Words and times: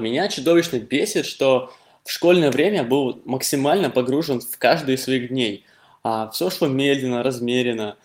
Меня 0.00 0.28
чудовищно 0.28 0.78
бесит, 0.78 1.26
что 1.26 1.72
в 2.04 2.10
школьное 2.10 2.50
время 2.50 2.84
был 2.84 3.20
максимально 3.24 3.90
погружен 3.90 4.40
в 4.40 4.58
каждый 4.58 4.94
из 4.94 5.04
своих 5.04 5.28
дней. 5.28 5.64
А 6.02 6.30
все 6.30 6.50
шло 6.50 6.68
медленно, 6.68 7.22
размеренно. 7.22 7.96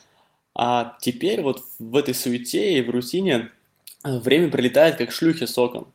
А 0.55 0.97
теперь 1.01 1.41
вот 1.41 1.63
в 1.79 1.95
этой 1.95 2.13
суете 2.13 2.77
и 2.77 2.81
в 2.81 2.89
рутине 2.89 3.51
э, 4.03 4.17
время 4.19 4.49
пролетает 4.49 4.97
как 4.97 5.11
шлюхи 5.11 5.45
соком. 5.45 5.91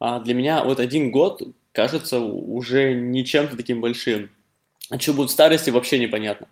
А 0.00 0.20
для 0.20 0.34
меня 0.34 0.64
вот 0.64 0.80
один 0.80 1.10
год 1.10 1.42
кажется 1.72 2.18
уже 2.18 2.94
не 2.94 3.24
чем-то 3.24 3.56
таким 3.56 3.80
большим. 3.80 4.30
А 4.90 4.98
что 4.98 5.12
будет 5.12 5.30
в 5.30 5.32
старости, 5.32 5.70
вообще 5.70 5.98
непонятно. 5.98 6.48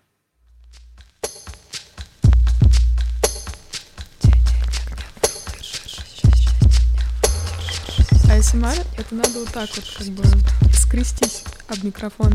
АСМР 8.46 8.76
это 8.96 9.14
надо 9.14 9.40
вот 9.40 9.48
так 9.52 9.68
вот 9.74 9.84
как 9.98 10.06
бы 10.08 10.22
скрестись 10.72 11.42
об 11.66 11.82
микрофон. 11.82 12.34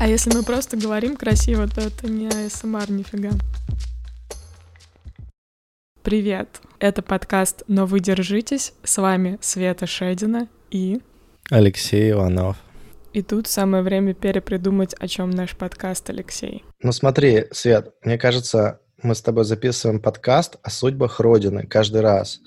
А 0.00 0.08
если 0.08 0.34
мы 0.34 0.42
просто 0.42 0.76
говорим 0.76 1.16
красиво, 1.16 1.68
то 1.68 1.80
это 1.80 2.08
не 2.08 2.26
АСМР 2.26 2.90
нифига. 2.90 3.30
Привет! 6.02 6.48
Это 6.80 7.02
подкаст 7.02 7.62
«Но 7.68 7.86
вы 7.86 8.00
держитесь». 8.00 8.72
С 8.82 8.98
вами 8.98 9.38
Света 9.40 9.86
Шедина 9.86 10.48
и... 10.72 11.00
Алексей 11.50 12.10
Иванов. 12.10 12.56
И 13.12 13.22
тут 13.22 13.46
самое 13.46 13.84
время 13.84 14.12
перепридумать, 14.12 14.94
о 14.94 15.06
чем 15.06 15.30
наш 15.30 15.56
подкаст, 15.56 16.10
Алексей. 16.10 16.64
Ну 16.82 16.90
смотри, 16.90 17.44
Свет, 17.52 17.94
мне 18.02 18.18
кажется, 18.18 18.80
мы 19.04 19.14
с 19.14 19.22
тобой 19.22 19.44
записываем 19.44 20.00
подкаст 20.00 20.56
о 20.64 20.70
судьбах 20.70 21.20
Родины 21.20 21.64
каждый 21.64 22.00
раз. 22.00 22.40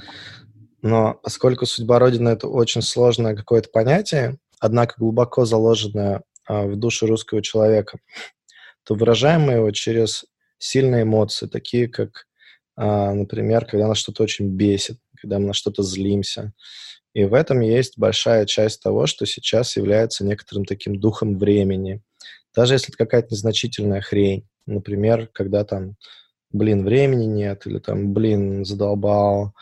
Но 0.87 1.15
поскольку 1.21 1.65
судьба 1.65 1.99
Родины— 1.99 2.29
это 2.29 2.47
очень 2.47 2.81
сложное 2.81 3.35
какое-то 3.35 3.67
понятие, 3.69 4.37
однако 4.57 4.95
глубоко 4.97 5.43
заложенное 5.43 6.23
а, 6.47 6.65
в 6.65 6.77
душу 6.77 7.07
русского 7.07 7.41
человека, 7.41 7.99
то 8.85 8.95
выражаем 8.95 9.41
мы 9.41 9.53
его 9.53 9.71
через 9.71 10.23
сильные 10.57 11.03
эмоции, 11.03 11.47
такие 11.47 11.89
как, 11.89 12.25
а, 12.77 13.11
например, 13.13 13.65
когда 13.65 13.89
нас 13.89 13.97
что-то 13.97 14.23
очень 14.23 14.47
бесит, 14.47 14.97
когда 15.19 15.39
мы 15.39 15.47
на 15.47 15.53
что-то 15.53 15.83
злимся. 15.83 16.53
И 17.13 17.25
в 17.25 17.33
этом 17.33 17.59
есть 17.59 17.97
большая 17.97 18.45
часть 18.45 18.81
того, 18.81 19.07
что 19.07 19.25
сейчас 19.25 19.75
является 19.75 20.23
некоторым 20.23 20.63
таким 20.63 21.01
духом 21.01 21.37
времени. 21.37 22.01
Даже 22.55 22.75
если 22.75 22.91
это 22.91 22.97
какая-то 22.97 23.33
незначительная 23.33 23.99
хрень. 23.99 24.47
Например, 24.65 25.27
когда 25.33 25.65
там 25.65 25.97
блин, 26.51 26.83
времени 26.83 27.25
нет, 27.25 27.65
или 27.67 27.79
там, 27.79 28.13
блин, 28.13 28.65
задолбал, 28.65 29.53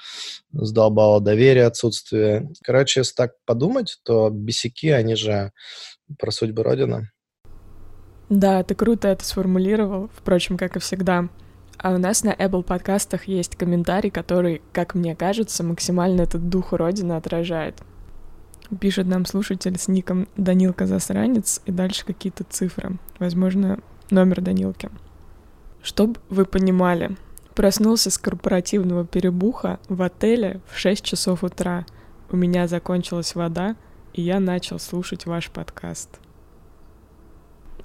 задолбало 0.51 1.21
доверие, 1.21 1.65
отсутствие. 1.65 2.51
Короче, 2.63 3.01
если 3.01 3.13
так 3.13 3.33
подумать, 3.45 3.99
то 4.03 4.29
бесяки, 4.29 4.89
они 4.89 5.15
же 5.15 5.51
про 6.19 6.31
судьбу 6.31 6.63
Родины. 6.63 7.09
Да, 8.29 8.63
ты 8.63 8.73
круто 8.73 9.07
это 9.07 9.23
сформулировал, 9.23 10.09
впрочем, 10.15 10.57
как 10.57 10.75
и 10.75 10.79
всегда. 10.79 11.29
А 11.77 11.93
у 11.93 11.97
нас 11.97 12.23
на 12.23 12.33
Apple 12.33 12.63
подкастах 12.63 13.25
есть 13.25 13.55
комментарий, 13.55 14.09
который, 14.09 14.61
как 14.71 14.95
мне 14.95 15.15
кажется, 15.15 15.63
максимально 15.63 16.21
этот 16.21 16.49
дух 16.49 16.73
Родины 16.73 17.13
отражает. 17.13 17.81
Пишет 18.79 19.05
нам 19.05 19.25
слушатель 19.25 19.77
с 19.77 19.87
ником 19.87 20.27
Данилка 20.37 20.87
Засранец 20.87 21.61
и 21.65 21.71
дальше 21.71 22.05
какие-то 22.05 22.43
цифры. 22.45 22.97
Возможно, 23.19 23.79
номер 24.09 24.41
Данилки. 24.41 24.89
Чтоб 25.85 26.17
вы 26.29 26.45
понимали, 26.45 27.15
проснулся 27.53 28.09
с 28.09 28.17
корпоративного 28.17 29.05
перебуха 29.05 29.79
в 29.87 30.01
отеле 30.01 30.59
в 30.67 30.79
6 30.79 31.05
часов 31.05 31.43
утра. 31.43 31.85
У 32.31 32.35
меня 32.35 32.67
закончилась 32.67 33.35
вода, 33.35 33.75
и 34.11 34.23
я 34.23 34.39
начал 34.39 34.79
слушать 34.79 35.27
ваш 35.27 35.51
подкаст. 35.51 36.19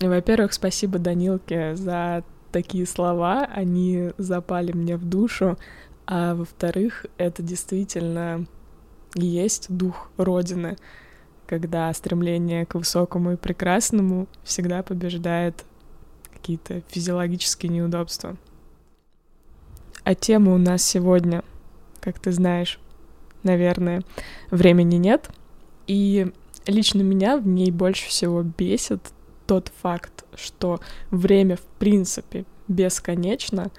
Во-первых, 0.01 0.55
спасибо 0.55 0.98
Данилке 0.98 1.77
за 1.77 2.25
такие 2.53 2.87
слова, 2.87 3.47
они 3.55 4.12
запали 4.17 4.72
мне 4.72 4.97
в 4.97 5.05
душу. 5.05 5.59
А 6.06 6.34
во-вторых, 6.34 7.05
это 7.19 7.43
действительно 7.43 8.47
есть 9.15 9.67
дух 9.69 10.11
Родины, 10.17 10.78
когда 11.47 11.93
стремление 11.93 12.65
к 12.65 12.77
высокому 12.77 13.32
и 13.32 13.37
прекрасному 13.37 14.27
всегда 14.43 14.82
побеждает 14.82 15.67
какие-то 16.41 16.83
физиологические 16.89 17.71
неудобства. 17.71 18.37
А 20.05 20.15
тема 20.15 20.55
у 20.55 20.59
нас 20.59 20.83
сегодня, 20.83 21.43
как 22.01 22.19
ты 22.19 22.33
знаешь, 22.33 22.81
наверное, 23.43 24.03
времени 24.50 24.97
нет. 24.97 25.31
И 25.87 26.33
лично 26.67 27.03
меня 27.03 27.37
в 27.37 27.47
ней 27.47 27.71
больше 27.71 28.09
всего 28.09 28.43
бесит 28.43 29.12
тот 29.47 29.71
факт, 29.83 30.25
что 30.34 30.81
время 31.11 31.56
в 31.56 31.65
принципе 31.79 32.45
бесконечно, 32.69 33.71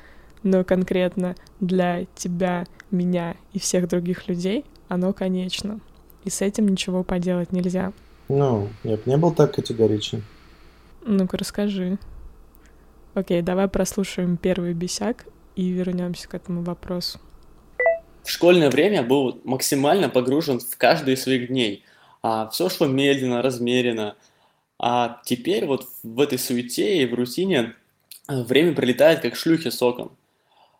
но 0.43 0.63
конкретно 0.63 1.35
для 1.59 2.05
тебя, 2.15 2.65
меня 2.91 3.35
и 3.53 3.59
всех 3.59 3.87
других 3.87 4.27
людей 4.27 4.65
оно 4.89 5.13
конечно. 5.13 5.79
И 6.25 6.29
с 6.29 6.41
этим 6.41 6.67
ничего 6.67 7.03
поделать 7.03 7.51
нельзя. 7.53 7.93
Ну, 8.27 8.69
я 8.83 8.97
бы 8.97 9.03
не 9.05 9.17
был 9.17 9.31
так 9.31 9.55
категоричен. 9.55 10.23
Ну-ка, 11.05 11.37
расскажи. 11.37 11.97
Окей, 13.13 13.41
давай 13.41 13.67
прослушаем 13.67 14.37
первый 14.37 14.73
бесяк 14.73 15.25
и 15.57 15.69
вернемся 15.69 16.29
к 16.29 16.33
этому 16.33 16.61
вопросу. 16.61 17.19
В 18.23 18.29
школьное 18.29 18.69
время 18.69 19.03
был 19.03 19.41
максимально 19.43 20.07
погружен 20.07 20.59
в 20.59 20.77
каждый 20.77 21.15
из 21.15 21.23
своих 21.23 21.47
дней. 21.47 21.83
А 22.23 22.47
все 22.49 22.69
шло 22.69 22.87
медленно, 22.87 23.41
размеренно. 23.41 24.15
А 24.79 25.21
теперь 25.25 25.65
вот 25.65 25.87
в 26.03 26.21
этой 26.21 26.39
суете 26.39 27.01
и 27.01 27.05
в 27.05 27.13
рутине 27.13 27.75
э, 28.29 28.43
время 28.43 28.73
пролетает 28.73 29.21
как 29.21 29.35
шлюхи 29.35 29.69
соком. 29.71 30.15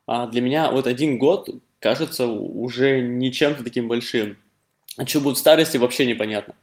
А 0.07 0.27
для 0.27 0.41
меня 0.41 0.71
вот 0.71 0.87
один 0.87 1.17
год 1.17 1.49
кажется 1.79 2.27
уже 2.27 3.01
не 3.01 3.31
чем-то 3.31 3.63
таким 3.63 3.87
большим. 3.87 4.37
А 4.97 5.05
что 5.05 5.19
будет 5.19 5.37
в 5.37 5.39
старости, 5.39 5.77
вообще 5.77 6.05
непонятно. 6.05 6.55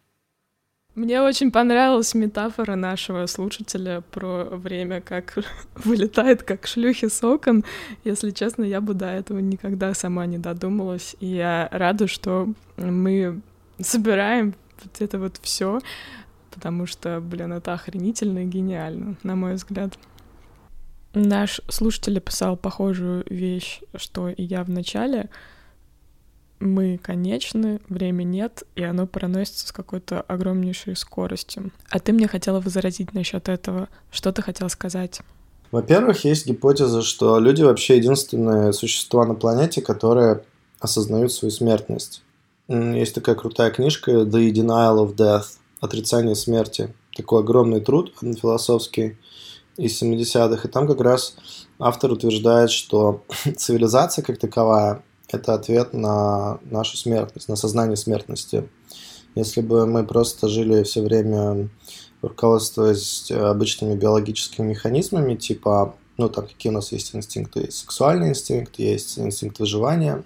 Мне 0.99 1.23
очень 1.23 1.53
понравилась 1.53 2.13
метафора 2.13 2.75
нашего 2.75 3.27
слушателя 3.27 4.01
про 4.11 4.47
время, 4.47 5.01
как 5.01 5.39
вылетает, 5.77 6.43
как 6.43 6.67
шлюхи 6.67 7.07
с 7.07 7.23
окон. 7.23 7.65
Если 8.03 8.33
честно, 8.33 8.65
я 8.65 8.81
бы 8.81 8.95
до 8.95 9.07
этого 9.07 9.39
никогда 9.39 9.95
сама 9.95 10.27
не 10.27 10.39
додумалась. 10.39 11.15
И 11.21 11.27
я 11.27 11.69
рада, 11.71 12.09
что 12.09 12.49
мы 12.77 13.41
собираем 13.81 14.57
вот 14.83 15.01
это 15.01 15.21
вот 15.21 15.39
все, 15.41 15.79
потому 16.51 16.87
что, 16.87 17.21
блин, 17.21 17.53
это 17.53 17.75
охренительно 17.75 18.41
и 18.41 18.47
гениально, 18.47 19.15
на 19.23 19.37
мой 19.37 19.55
взгляд. 19.55 19.97
Наш 21.15 21.61
слушатель 21.69 22.19
описал 22.19 22.57
похожую 22.57 23.25
вещь, 23.31 23.83
что 23.95 24.31
и 24.31 24.43
я 24.43 24.65
в 24.65 24.69
начале— 24.69 25.31
мы 26.61 26.99
конечны, 26.99 27.81
время 27.89 28.25
нет, 28.25 28.65
и 28.75 28.83
оно 28.83 29.07
проносится 29.07 29.69
с 29.69 29.73
какой-то 29.73 30.21
огромнейшей 30.23 30.97
скоростью. 30.97 31.71
А 31.91 31.99
ты 32.01 32.13
мне 32.13 32.29
хотела 32.29 32.61
возразить 32.61 33.15
насчет 33.15 33.49
этого. 33.49 33.89
Что 34.11 34.33
ты 34.33 34.43
хотел 34.43 34.69
сказать? 34.69 35.21
Во-первых, 35.71 36.25
есть 36.25 36.47
гипотеза, 36.47 37.03
что 37.03 37.39
люди 37.39 37.63
вообще 37.63 37.97
единственные 37.99 38.73
существа 38.73 39.27
на 39.27 39.35
планете, 39.35 39.83
которые 39.83 40.43
осознают 40.81 41.33
свою 41.33 41.53
смертность. 41.53 42.23
Есть 42.69 43.15
такая 43.15 43.35
крутая 43.35 43.71
книжка 43.71 44.11
«The 44.11 44.51
Denial 44.51 45.07
of 45.07 45.17
Death» 45.17 45.59
«Отрицание 45.81 46.35
смерти». 46.35 46.95
Такой 47.15 47.41
огромный 47.41 47.81
труд 47.81 48.15
философский 48.21 49.17
из 49.77 50.03
70-х. 50.03 50.69
И 50.69 50.71
там 50.71 50.87
как 50.87 51.01
раз 51.01 51.37
автор 51.79 52.13
утверждает, 52.13 52.71
что 52.71 53.23
цивилизация 53.57 54.23
как 54.23 54.39
таковая 54.39 55.03
это 55.29 55.55
ответ 55.55 55.93
на 55.93 56.59
нашу 56.71 56.97
смертность, 56.97 57.49
на 57.49 57.57
сознание 57.57 57.97
смертности. 57.97 58.69
Если 59.35 59.61
бы 59.61 59.87
мы 59.87 60.05
просто 60.05 60.49
жили 60.49 60.83
все 60.83 61.03
время 61.03 61.69
руководствуясь 62.23 63.31
обычными 63.31 63.95
биологическими 63.95 64.67
механизмами, 64.67 65.37
типа, 65.37 65.95
ну, 66.17 66.29
там, 66.29 66.47
какие 66.47 66.71
у 66.71 66.75
нас 66.75 66.91
есть 66.93 67.15
инстинкты? 67.15 67.61
Есть 67.61 67.79
сексуальный 67.79 68.31
инстинкт, 68.31 68.79
есть 68.79 69.19
инстинкт 69.19 69.61
выживания 69.61 70.25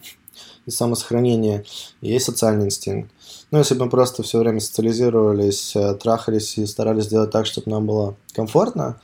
и 0.64 0.70
самосохранения, 0.70 1.64
есть 2.00 2.24
социальный 2.24 2.66
инстинкт. 2.66 3.10
Ну, 3.50 3.58
если 3.58 3.74
бы 3.74 3.84
мы 3.84 3.90
просто 3.90 4.22
все 4.22 4.38
время 4.38 4.60
социализировались, 4.60 5.76
э, 5.76 5.94
трахались 5.94 6.56
и 6.56 6.64
старались 6.64 7.04
сделать 7.04 7.30
так, 7.30 7.44
чтобы 7.44 7.70
нам 7.70 7.86
было 7.86 8.16
комфортно, 8.32 9.00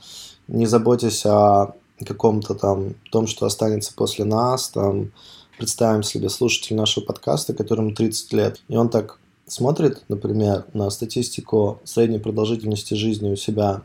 не 0.47 0.65
заботясь 0.65 1.25
о 1.25 1.75
каком-то 2.03 2.55
там 2.55 2.95
том, 3.11 3.27
что 3.27 3.45
останется 3.45 3.93
после 3.93 4.25
нас, 4.25 4.69
там, 4.69 5.11
представим 5.59 6.03
себе 6.03 6.29
слушатель 6.29 6.75
нашего 6.75 7.03
подкаста, 7.03 7.53
которому 7.53 7.93
30 7.93 8.33
лет, 8.33 8.61
и 8.69 8.77
он 8.77 8.89
так 8.89 9.19
смотрит, 9.45 10.03
например, 10.07 10.65
на 10.73 10.89
статистику 10.89 11.81
средней 11.83 12.19
продолжительности 12.19 12.93
жизни 12.93 13.29
у 13.29 13.35
себя 13.35 13.83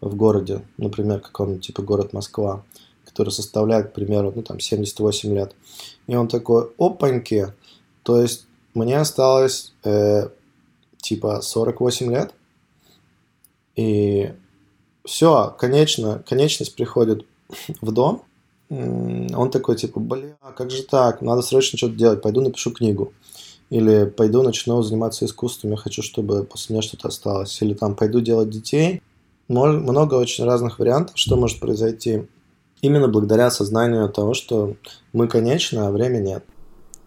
в 0.00 0.14
городе, 0.14 0.62
например, 0.76 1.18
каком-нибудь 1.20 1.66
типа 1.66 1.82
город 1.82 2.12
Москва, 2.12 2.64
который 3.04 3.30
составляет, 3.30 3.90
к 3.90 3.94
примеру, 3.94 4.32
ну, 4.34 4.42
там 4.42 4.60
78 4.60 5.34
лет. 5.34 5.56
И 6.06 6.14
он 6.14 6.28
такой, 6.28 6.70
опаньки, 6.78 7.52
то 8.04 8.22
есть 8.22 8.46
мне 8.74 8.96
осталось 8.96 9.72
э, 9.82 10.28
типа 10.98 11.40
48 11.40 12.12
лет, 12.12 12.32
и 13.74 14.32
все, 15.04 15.52
конечно, 15.58 16.22
конечность 16.28 16.76
приходит 16.76 17.26
в 17.80 17.90
дом, 17.90 18.22
он 18.70 19.50
такой, 19.50 19.76
типа, 19.76 20.00
бля, 20.00 20.36
как 20.56 20.70
же 20.70 20.82
так, 20.82 21.22
надо 21.22 21.42
срочно 21.42 21.78
что-то 21.78 21.94
делать, 21.94 22.22
пойду 22.22 22.40
напишу 22.40 22.70
книгу. 22.70 23.12
Или 23.70 24.06
пойду 24.06 24.42
начну 24.42 24.80
заниматься 24.82 25.24
искусством, 25.24 25.72
я 25.72 25.76
хочу, 25.76 26.02
чтобы 26.02 26.44
после 26.44 26.74
меня 26.74 26.82
что-то 26.82 27.08
осталось. 27.08 27.60
Или 27.60 27.74
там 27.74 27.94
пойду 27.94 28.20
делать 28.20 28.50
детей. 28.50 29.02
Много 29.48 30.14
очень 30.14 30.44
разных 30.44 30.78
вариантов, 30.78 31.18
что 31.18 31.36
может 31.36 31.60
произойти. 31.60 32.26
Именно 32.80 33.08
благодаря 33.08 33.46
осознанию 33.46 34.08
того, 34.08 34.34
что 34.34 34.76
мы 35.12 35.28
конечны, 35.28 35.80
а 35.80 35.90
времени 35.90 36.28
нет. 36.28 36.44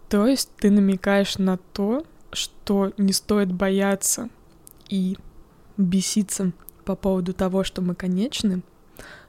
То 0.08 0.26
есть 0.26 0.50
ты 0.58 0.70
намекаешь 0.70 1.38
на 1.38 1.58
то, 1.72 2.04
что 2.32 2.92
не 2.98 3.12
стоит 3.12 3.52
бояться 3.52 4.28
и 4.88 5.16
беситься 5.76 6.52
по 6.84 6.94
поводу 6.94 7.32
того, 7.32 7.64
что 7.64 7.80
мы 7.82 7.94
конечны, 7.94 8.62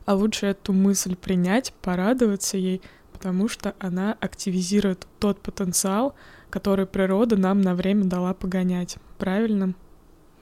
а 0.06 0.16
лучше 0.16 0.48
эту 0.48 0.74
мысль 0.74 1.16
принять, 1.16 1.74
порадоваться 1.82 2.58
ей, 2.58 2.82
потому 3.12 3.48
что 3.48 3.74
она 3.80 4.18
активизирует 4.20 5.08
тот 5.20 5.40
потенциал, 5.40 6.16
который 6.50 6.86
природа 6.86 7.38
нам 7.38 7.62
на 7.62 7.76
время 7.76 8.06
дала 8.06 8.34
погонять. 8.34 8.98
Правильно? 9.18 9.74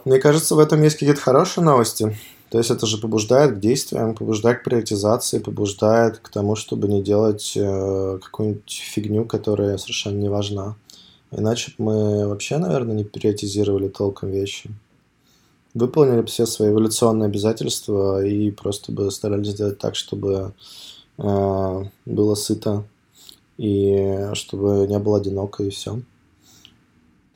Мне 0.04 0.20
кажется, 0.20 0.56
в 0.56 0.60
этом 0.60 0.82
есть 0.82 0.98
какие-то 0.98 1.22
хорошие 1.22 1.64
новости. 1.64 2.18
То 2.50 2.58
есть 2.58 2.70
это 2.70 2.86
же 2.86 2.98
побуждает 2.98 3.56
к 3.56 3.60
действиям, 3.60 4.14
побуждает 4.14 4.60
к 4.60 4.64
приоритизации, 4.64 5.40
побуждает 5.40 6.18
к 6.18 6.28
тому, 6.28 6.56
чтобы 6.56 6.90
не 6.90 7.02
делать 7.02 7.54
э, 7.56 8.20
какую-нибудь 8.22 8.84
фигню, 8.86 9.24
которая 9.24 9.78
совершенно 9.78 10.18
не 10.18 10.28
важна. 10.28 10.76
Иначе 11.32 11.74
мы 11.78 12.28
вообще, 12.28 12.58
наверное, 12.58 12.94
не 12.94 13.04
приоритизировали 13.06 13.88
толком 13.88 14.32
вещи. 14.32 14.70
Выполнили 15.74 16.26
все 16.26 16.46
свои 16.46 16.70
эволюционные 16.70 17.28
обязательства 17.28 18.26
и 18.26 18.52
просто 18.52 18.92
бы 18.92 19.10
старались 19.10 19.50
сделать 19.50 19.80
так, 19.80 19.96
чтобы 19.96 20.54
э, 21.18 21.84
было 22.06 22.36
сыто 22.36 22.84
и 23.58 24.30
чтобы 24.34 24.88
не 24.88 25.00
было 25.00 25.18
одиноко, 25.18 25.64
и 25.64 25.70
все. 25.70 26.02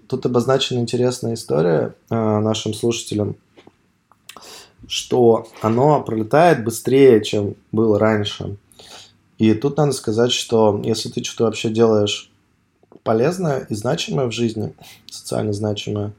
Тут 0.07 0.25
обозначена 0.25 0.79
интересная 0.79 1.33
история 1.33 1.95
э, 2.09 2.15
нашим 2.15 2.73
слушателям, 2.73 3.37
что 4.87 5.47
оно 5.61 6.03
пролетает 6.03 6.63
быстрее, 6.63 7.23
чем 7.23 7.55
было 7.71 7.97
раньше. 7.97 8.57
И 9.37 9.53
тут 9.53 9.77
надо 9.77 9.91
сказать, 9.93 10.31
что 10.31 10.81
если 10.83 11.09
ты 11.09 11.23
что-то 11.23 11.45
вообще 11.45 11.69
делаешь 11.69 12.31
полезное 13.03 13.65
и 13.69 13.75
значимое 13.75 14.27
в 14.27 14.31
жизни, 14.31 14.73
социально 15.09 15.53
значимое, 15.53 16.13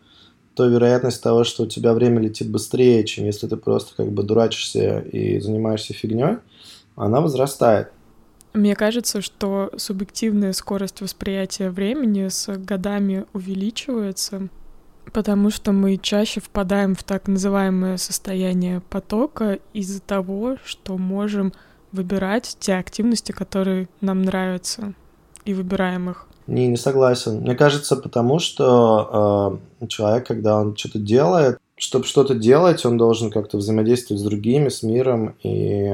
то 0.57 0.67
вероятность 0.67 1.23
того, 1.23 1.45
что 1.45 1.65
у 1.65 1.67
тебя 1.67 1.93
время 1.93 2.19
летит 2.19 2.51
быстрее, 2.51 3.05
чем 3.05 3.27
если 3.27 3.47
ты 3.47 3.59
просто 3.59 3.95
как 3.95 4.11
бы 4.11 4.23
дурачишься 4.23 5.01
и 5.01 5.39
занимаешься 5.39 5.93
фигней, 5.93 6.39
она 6.97 7.21
возрастает. 7.21 7.89
Мне 8.55 8.75
кажется, 8.75 9.21
что 9.21 9.71
субъективная 9.77 10.55
скорость 10.55 11.03
восприятия 11.03 11.69
времени 11.69 12.29
с 12.29 12.51
годами 12.57 13.27
увеличивается, 13.35 14.49
потому 15.13 15.51
что 15.51 15.73
мы 15.73 15.99
чаще 15.99 16.41
впадаем 16.41 16.95
в 16.95 17.05
так 17.05 17.29
называемое 17.29 17.99
состояние 17.99 18.81
потока 18.81 19.59
из-за 19.75 20.01
того, 20.01 20.57
что 20.65 20.97
можем 20.97 21.53
выбирать 21.93 22.57
те 22.59 22.77
активности, 22.77 23.33
которые 23.33 23.91
нам 24.01 24.23
нравятся, 24.23 24.95
и 25.45 25.53
выбираем 25.53 26.09
их. 26.09 26.27
Не, 26.47 26.69
не 26.69 26.77
согласен. 26.77 27.41
Мне 27.41 27.55
кажется, 27.55 27.97
потому 27.97 28.39
что 28.39 29.59
э, 29.81 29.87
человек, 29.89 30.27
когда 30.27 30.61
он 30.61 30.77
что-то 30.77 30.99
делает, 30.99 31.59
чтобы 31.77 32.07
что-то 32.07 32.35
делать, 32.35 32.85
он 32.87 32.97
должен 32.97 33.31
как-то 33.31 33.59
взаимодействовать 33.59 34.21
с 34.21 34.25
другими, 34.25 34.69
с 34.69 34.83
миром, 34.83 35.35
и 35.43 35.93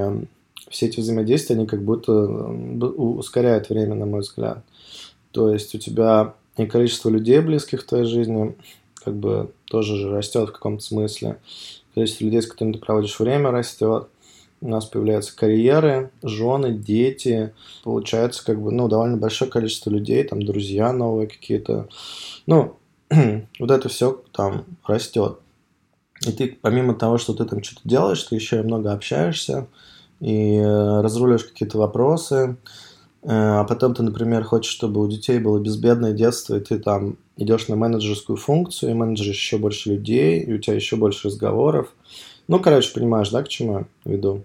все 0.68 0.86
эти 0.86 1.00
взаимодействия, 1.00 1.56
они 1.56 1.66
как 1.66 1.82
будто 1.82 2.12
ускоряют 2.12 3.68
время, 3.68 3.94
на 3.94 4.06
мой 4.06 4.20
взгляд. 4.20 4.62
То 5.32 5.50
есть 5.50 5.74
у 5.74 5.78
тебя 5.78 6.34
и 6.56 6.66
количество 6.66 7.08
людей, 7.08 7.40
близких 7.40 7.82
в 7.82 7.86
твоей 7.86 8.04
жизни, 8.04 8.54
как 8.94 9.14
бы 9.14 9.50
тоже 9.66 9.96
же 9.96 10.10
растет 10.10 10.50
в 10.50 10.52
каком-то 10.52 10.84
смысле. 10.84 11.38
Количество 11.94 12.24
людей, 12.24 12.42
с 12.42 12.46
которыми 12.46 12.74
ты 12.74 12.78
проводишь 12.78 13.18
время, 13.18 13.50
растет. 13.50 14.08
У 14.62 14.68
нас 14.68 14.84
появляются 14.84 15.36
карьеры, 15.36 16.12
жены, 16.22 16.72
дети. 16.72 17.52
Получается, 17.82 18.44
как 18.44 18.62
бы, 18.62 18.70
ну, 18.70 18.86
довольно 18.86 19.16
большое 19.16 19.50
количество 19.50 19.90
людей, 19.90 20.22
там, 20.22 20.44
друзья 20.44 20.92
новые 20.92 21.26
какие-то. 21.26 21.88
Ну, 22.46 22.76
вот 23.58 23.70
это 23.72 23.88
все 23.88 24.22
там 24.30 24.64
растет. 24.86 25.38
И 26.24 26.30
ты, 26.30 26.56
помимо 26.62 26.94
того, 26.94 27.18
что 27.18 27.34
ты 27.34 27.44
там 27.44 27.64
что-то 27.64 27.80
делаешь, 27.82 28.22
ты 28.22 28.36
еще 28.36 28.60
и 28.60 28.62
много 28.62 28.92
общаешься, 28.92 29.66
и 30.20 30.58
э, 30.58 31.00
разруливаешь 31.00 31.44
какие-то 31.44 31.78
вопросы, 31.78 32.56
э, 33.22 33.26
а 33.28 33.64
потом 33.64 33.96
ты, 33.96 34.04
например, 34.04 34.44
хочешь, 34.44 34.72
чтобы 34.72 35.00
у 35.00 35.08
детей 35.08 35.40
было 35.40 35.58
безбедное 35.58 36.12
детство, 36.12 36.54
и 36.54 36.60
ты 36.60 36.78
там 36.78 37.16
идешь 37.36 37.66
на 37.66 37.74
менеджерскую 37.74 38.36
функцию, 38.36 38.92
и 38.92 38.94
менеджеришь 38.94 39.38
еще 39.38 39.58
больше 39.58 39.90
людей, 39.90 40.40
и 40.40 40.52
у 40.52 40.58
тебя 40.58 40.76
еще 40.76 40.94
больше 40.94 41.26
разговоров. 41.26 41.92
Ну, 42.46 42.60
короче, 42.60 42.92
понимаешь, 42.94 43.30
да, 43.30 43.42
к 43.42 43.48
чему 43.48 43.78
я 43.78 43.86
веду? 44.04 44.44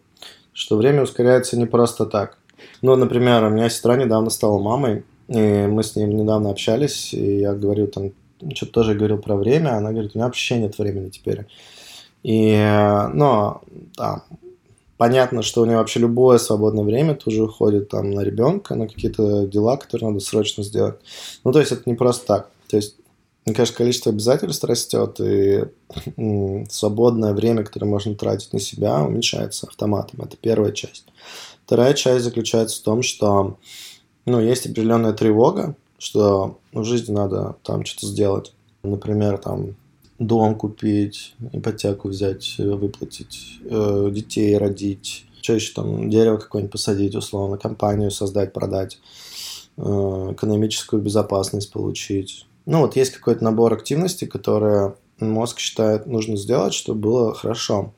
Что 0.57 0.75
время 0.75 1.03
ускоряется 1.03 1.55
не 1.55 1.67
просто 1.67 2.07
так. 2.07 2.39
Ну, 2.81 2.95
например, 2.95 3.43
у 3.43 3.49
меня 3.49 3.69
сестра 3.69 3.95
недавно 3.95 4.31
стала 4.31 4.59
мамой, 4.59 5.03
и 5.27 5.67
мы 5.67 5.83
с 5.83 5.95
ней 5.95 6.05
недавно 6.05 6.49
общались, 6.49 7.13
и 7.13 7.41
я 7.41 7.53
говорю 7.53 7.85
там, 7.85 8.11
что-то 8.55 8.71
тоже 8.71 8.95
говорил 8.95 9.19
про 9.19 9.35
время, 9.35 9.77
она 9.77 9.91
говорит, 9.91 10.15
у 10.15 10.17
меня 10.17 10.25
вообще 10.25 10.57
нет 10.57 10.75
времени 10.79 11.09
теперь. 11.09 11.45
И, 12.23 12.57
ну, 13.13 13.61
там, 13.95 14.23
Понятно, 14.97 15.43
что 15.43 15.61
у 15.61 15.65
нее 15.65 15.77
вообще 15.77 15.99
любое 15.99 16.39
свободное 16.39 16.83
время 16.83 17.13
тоже 17.13 17.43
уходит 17.43 17.89
там 17.89 18.09
на 18.09 18.21
ребенка, 18.21 18.73
на 18.73 18.87
какие-то 18.87 19.45
дела, 19.45 19.77
которые 19.77 20.09
надо 20.09 20.21
срочно 20.21 20.63
сделать. 20.63 20.95
Ну, 21.43 21.51
то 21.51 21.59
есть 21.59 21.71
это 21.71 21.83
не 21.85 21.93
просто 21.93 22.25
так. 22.25 22.49
То 22.67 22.77
есть, 22.77 22.96
мне 23.47 23.55
кажется, 23.55 23.77
количество 23.77 24.11
обязательств 24.11 24.65
растет, 24.65 25.21
и 25.21 25.63
свободное 26.69 27.33
время, 27.33 27.63
которое 27.63 27.85
можно 27.85 28.13
тратить 28.13 28.51
на 28.51 28.59
себя, 28.59 29.01
уменьшается 29.01 29.67
автоматом. 29.67 30.19
Это 30.21 30.35
первая 30.35 30.73
часть. 30.73 31.05
Вторая 31.65 31.93
часть 31.93 32.25
заключается 32.25 32.77
в 32.77 32.83
том, 32.83 33.01
что 33.03 33.57
ну, 34.25 34.41
есть 34.41 34.65
определенная 34.65 35.13
тревога, 35.13 35.77
что 35.97 36.59
в 36.73 36.83
жизни 36.83 37.13
надо 37.13 37.55
там 37.63 37.85
что-то 37.85 38.07
сделать. 38.07 38.53
Например, 38.83 39.37
там 39.37 39.77
дом 40.19 40.55
купить, 40.55 41.33
ипотеку 41.53 42.09
взять, 42.09 42.55
выплатить, 42.57 43.59
э, 43.63 44.09
детей 44.11 44.57
родить, 44.57 45.25
что 45.41 45.53
еще 45.53 45.73
там, 45.73 46.09
дерево 46.09 46.35
какое-нибудь 46.35 46.73
посадить, 46.73 47.15
условно, 47.15 47.57
компанию 47.57 48.11
создать, 48.11 48.51
продать, 48.51 48.99
э, 49.77 49.81
экономическую 50.33 51.01
безопасность 51.01 51.71
получить. 51.71 52.45
Ну 52.67 52.81
вот 52.81 52.97
есть 52.97 53.13
какой-то 53.13 53.45
набор 53.45 53.73
активностей, 53.73 54.27
которые 54.27 54.95
мозг 55.19 55.57
считает 55.57 56.05
нужно 56.05 56.35
сделать, 56.35 56.73
чтобы 56.73 56.99
было 56.99 57.33
хорошо. 57.33 57.93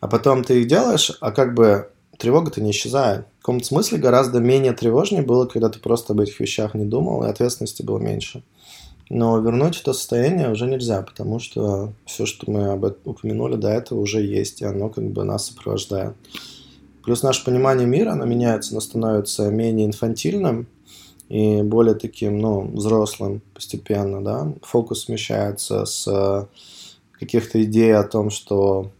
А 0.00 0.06
потом 0.06 0.44
ты 0.44 0.60
их 0.60 0.68
делаешь, 0.68 1.16
а 1.22 1.32
как 1.32 1.54
бы 1.54 1.90
тревога-то 2.18 2.60
не 2.60 2.72
исчезает. 2.72 3.24
В 3.38 3.42
каком-то 3.42 3.64
смысле 3.64 3.96
гораздо 3.96 4.38
менее 4.38 4.74
тревожнее 4.74 5.22
было, 5.22 5.46
когда 5.46 5.70
ты 5.70 5.78
просто 5.78 6.12
об 6.12 6.20
этих 6.20 6.38
вещах 6.40 6.74
не 6.74 6.84
думал, 6.84 7.24
и 7.24 7.28
ответственности 7.28 7.82
было 7.82 7.98
меньше. 7.98 8.42
Но 9.08 9.38
вернуть 9.38 9.80
это 9.80 9.94
состояние 9.94 10.50
уже 10.50 10.66
нельзя, 10.66 11.00
потому 11.00 11.38
что 11.38 11.94
все, 12.04 12.26
что 12.26 12.50
мы 12.50 12.66
об 12.66 12.84
этом 12.84 13.00
упомянули 13.06 13.56
до 13.56 13.70
этого, 13.70 13.98
уже 13.98 14.20
есть, 14.20 14.60
и 14.60 14.66
оно 14.66 14.90
как 14.90 15.04
бы 15.04 15.24
нас 15.24 15.46
сопровождает. 15.46 16.14
Плюс 17.02 17.22
наше 17.22 17.46
понимание 17.46 17.86
мира, 17.86 18.10
оно 18.10 18.26
меняется, 18.26 18.72
оно 18.72 18.80
становится 18.82 19.50
менее 19.50 19.86
инфантильным 19.86 20.66
и 21.32 21.62
более 21.62 21.94
таким, 21.94 22.38
ну, 22.40 22.70
взрослым 22.74 23.40
постепенно, 23.54 24.22
да. 24.22 24.52
Фокус 24.60 25.04
смещается 25.04 25.86
с 25.86 26.46
каких-то 27.12 27.64
идей 27.64 27.96
о 27.96 28.02
том, 28.02 28.28
что 28.28 28.90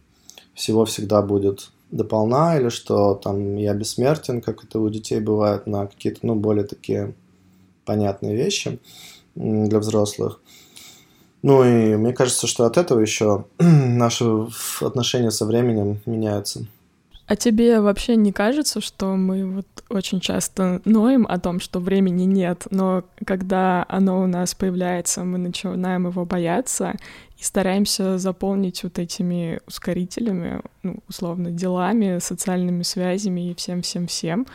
всего 0.55 0.85
всегда 0.85 1.21
будет 1.21 1.69
дополна, 1.91 2.57
или 2.57 2.69
что 2.69 3.13
там 3.13 3.55
я 3.55 3.75
бессмертен, 3.75 4.41
как 4.41 4.63
это 4.63 4.79
у 4.79 4.89
детей 4.89 5.19
бывает, 5.19 5.67
на 5.67 5.85
какие-то, 5.85 6.21
ну, 6.23 6.33
более 6.33 6.63
такие 6.63 7.13
понятные 7.85 8.35
вещи 8.35 8.79
для 9.35 9.77
взрослых. 9.77 10.41
Ну 11.43 11.63
и 11.63 11.95
мне 11.97 12.13
кажется, 12.13 12.47
что 12.47 12.65
от 12.65 12.77
этого 12.77 12.99
еще 12.99 13.45
наши 13.59 14.25
отношения 14.81 15.29
со 15.29 15.45
временем 15.45 15.99
меняются. 16.07 16.65
А 17.25 17.37
тебе 17.37 17.79
вообще 17.79 18.17
не 18.17 18.33
кажется, 18.33 18.81
что 18.81 19.15
мы 19.15 19.45
вот 19.45 19.67
очень 19.89 20.19
часто 20.19 20.81
ноем 20.83 21.25
о 21.27 21.39
том, 21.39 21.61
что 21.61 21.79
времени 21.79 22.23
нет, 22.23 22.67
но 22.69 23.05
когда 23.25 23.85
оно 23.87 24.21
у 24.21 24.27
нас 24.27 24.53
появляется, 24.53 25.23
мы 25.23 25.37
начинаем 25.37 26.07
его 26.07 26.25
бояться 26.25 26.95
и 27.37 27.43
стараемся 27.43 28.17
заполнить 28.17 28.83
вот 28.83 28.99
этими 28.99 29.61
ускорителями, 29.67 30.61
ну, 30.83 30.97
условно, 31.07 31.49
делами, 31.51 32.19
социальными 32.19 32.83
связями 32.83 33.51
и 33.51 33.55
всем-всем-всем, 33.55 34.45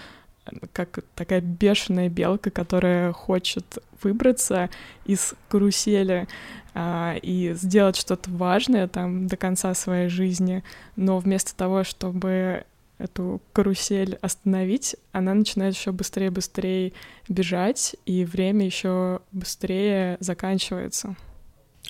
как 0.72 1.00
такая 1.14 1.40
бешеная 1.40 2.08
белка, 2.08 2.50
которая 2.50 3.12
хочет 3.12 3.78
выбраться 4.02 4.70
из 5.04 5.34
карусели 5.48 6.28
а, 6.74 7.16
и 7.20 7.54
сделать 7.54 7.96
что-то 7.96 8.30
важное 8.30 8.86
там 8.88 9.26
до 9.26 9.36
конца 9.36 9.74
своей 9.74 10.08
жизни, 10.08 10.62
но 10.96 11.18
вместо 11.18 11.56
того, 11.56 11.84
чтобы 11.84 12.64
эту 12.98 13.40
карусель 13.52 14.18
остановить, 14.20 14.96
она 15.12 15.34
начинает 15.34 15.74
еще 15.74 15.92
быстрее 15.92 16.30
быстрее 16.30 16.92
бежать, 17.28 17.96
и 18.06 18.24
время 18.24 18.66
еще 18.66 19.20
быстрее 19.32 20.16
заканчивается. 20.20 21.16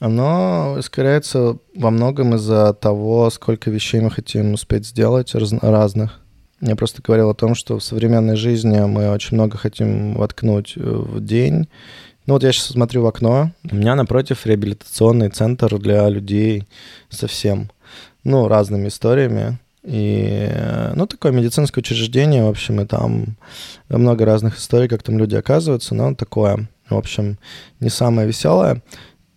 Оно 0.01 0.77
ускоряется 0.79 1.59
во 1.75 1.91
многом 1.91 2.35
из-за 2.37 2.73
того, 2.73 3.31
сколько 3.31 3.71
вещей 3.71 4.01
мы 4.01 4.11
хотим 4.11 4.55
успеть 4.55 4.87
сделать 4.87 5.35
раз- 5.35 5.53
разных. 5.53 6.21
Я 6.61 6.75
просто 6.75 7.03
говорил 7.03 7.31
о 7.31 7.35
том, 7.35 7.55
что 7.55 7.79
в 7.79 7.85
современной 7.85 8.37
жизни 8.37 8.79
мы 8.81 9.11
очень 9.11 9.37
много 9.37 9.57
хотим 9.57 10.15
воткнуть 10.15 10.75
э, 10.77 10.81
в 10.81 11.25
день. 11.25 11.69
Ну 12.27 12.35
вот 12.35 12.43
я 12.43 12.53
сейчас 12.53 12.67
смотрю 12.67 13.03
в 13.03 13.07
окно, 13.07 13.53
у 13.71 13.75
меня 13.75 13.95
напротив 13.95 14.45
реабилитационный 14.45 15.31
центр 15.31 15.79
для 15.79 16.09
людей 16.09 16.65
совсем, 17.09 17.71
ну, 18.25 18.49
разными 18.49 18.89
историями. 18.89 19.59
И, 19.85 20.51
ну, 20.95 21.07
такое 21.07 21.33
медицинское 21.33 21.81
учреждение, 21.81 22.45
в 22.45 22.49
общем, 22.49 22.81
и 22.81 22.85
там 22.85 23.37
много 23.89 24.27
разных 24.27 24.59
историй, 24.59 24.89
как 24.89 25.03
там 25.03 25.17
люди 25.17 25.37
оказываются, 25.37 25.95
но 25.95 26.15
такое, 26.15 26.69
в 26.91 26.97
общем, 26.97 27.39
не 27.81 27.89
самое 27.89 28.29
веселое. 28.29 28.83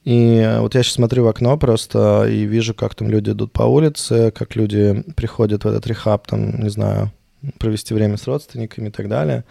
И 0.03 0.58
вот 0.60 0.74
я 0.74 0.81
сейчас 0.81 0.96
смотрю 0.96 1.25
в 1.25 1.27
окно 1.27 1.58
просто 1.58 2.25
и 2.27 2.46
вижу, 2.46 2.74
как 2.74 2.96
там 2.96 3.10
люди 3.10 3.31
идут 3.31 3.51
по 3.51 3.63
улице, 3.63 4.31
как 4.31 4.55
люди 4.55 5.03
приходят 5.15 5.63
в 5.63 5.67
этот 5.67 5.86
рехаб, 5.86 6.25
там, 6.25 6.60
не 6.60 6.70
знаю, 6.70 7.12
провести 7.60 7.93
время 7.93 8.17
с 8.17 8.25
родственниками 8.27 8.89
и 8.89 8.91
так 8.91 9.08
далее. 9.08 9.43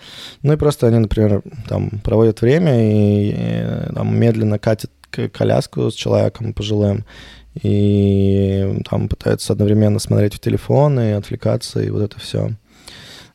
Ну 0.43 0.53
и 0.53 0.57
просто 0.57 0.87
они, 0.89 0.99
например, 0.99 1.43
там 1.69 1.91
проводят 2.03 2.41
время 2.41 2.93
и, 2.93 3.31
и 3.31 3.95
там 3.95 4.17
медленно 4.17 4.59
катят 4.59 4.91
коляску 5.33 5.91
с 5.91 5.95
человеком 5.95 6.53
пожилым, 6.53 7.05
и 7.63 8.81
там 8.89 9.09
пытаются 9.09 9.53
одновременно 9.53 9.99
смотреть 9.99 10.35
в 10.35 10.39
телефон 10.39 11.01
и 11.01 11.11
отвлекаться, 11.11 11.83
и 11.83 11.91
вот 11.91 12.03
это 12.03 12.21
все. 12.21 12.51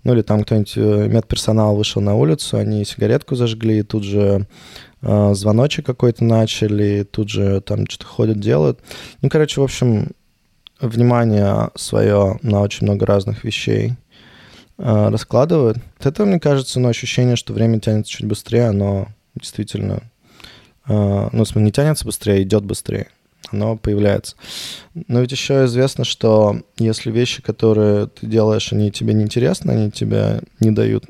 Ну 0.05 0.13
или 0.13 0.21
там 0.21 0.43
кто-нибудь, 0.43 0.73
э, 0.77 1.07
медперсонал 1.07 1.75
вышел 1.75 2.01
на 2.01 2.15
улицу, 2.15 2.57
они 2.57 2.85
сигаретку 2.85 3.35
зажгли, 3.35 3.79
и 3.79 3.83
тут 3.83 4.03
же 4.03 4.19
э, 4.19 4.45
звоночек 5.33 5.85
какой-то 5.85 6.23
начали, 6.23 7.03
тут 7.03 7.29
же 7.29 7.61
там 7.61 7.87
что-то 7.87 8.05
ходят, 8.05 8.39
делают. 8.39 8.79
Ну, 9.21 9.29
короче, 9.29 9.61
в 9.61 9.63
общем, 9.63 10.11
внимание 10.79 11.69
свое 11.75 12.39
на 12.41 12.61
очень 12.61 12.85
много 12.85 13.05
разных 13.05 13.43
вещей 13.43 13.93
э, 14.77 15.09
раскладывают. 15.09 15.77
От 15.99 16.19
мне 16.19 16.39
кажется, 16.39 16.79
ну, 16.79 16.89
ощущение, 16.89 17.35
что 17.35 17.53
время 17.53 17.79
тянется 17.79 18.11
чуть 18.11 18.25
быстрее, 18.25 18.67
оно 18.69 19.07
действительно, 19.35 20.01
э, 20.87 21.29
ну, 21.31 21.43
в 21.43 21.47
смысле, 21.47 21.61
не 21.61 21.71
тянется 21.71 22.05
быстрее, 22.05 22.33
а 22.33 22.41
идет 22.41 22.63
быстрее 22.63 23.07
оно 23.51 23.77
появляется. 23.77 24.35
Но 25.07 25.21
ведь 25.21 25.31
еще 25.31 25.65
известно, 25.65 26.03
что 26.03 26.61
если 26.77 27.11
вещи, 27.11 27.41
которые 27.41 28.07
ты 28.07 28.25
делаешь, 28.25 28.73
они 28.73 28.91
тебе 28.91 29.13
не 29.13 29.23
интересны, 29.23 29.71
они 29.71 29.91
тебе 29.91 30.41
не 30.59 30.71
дают 30.71 31.05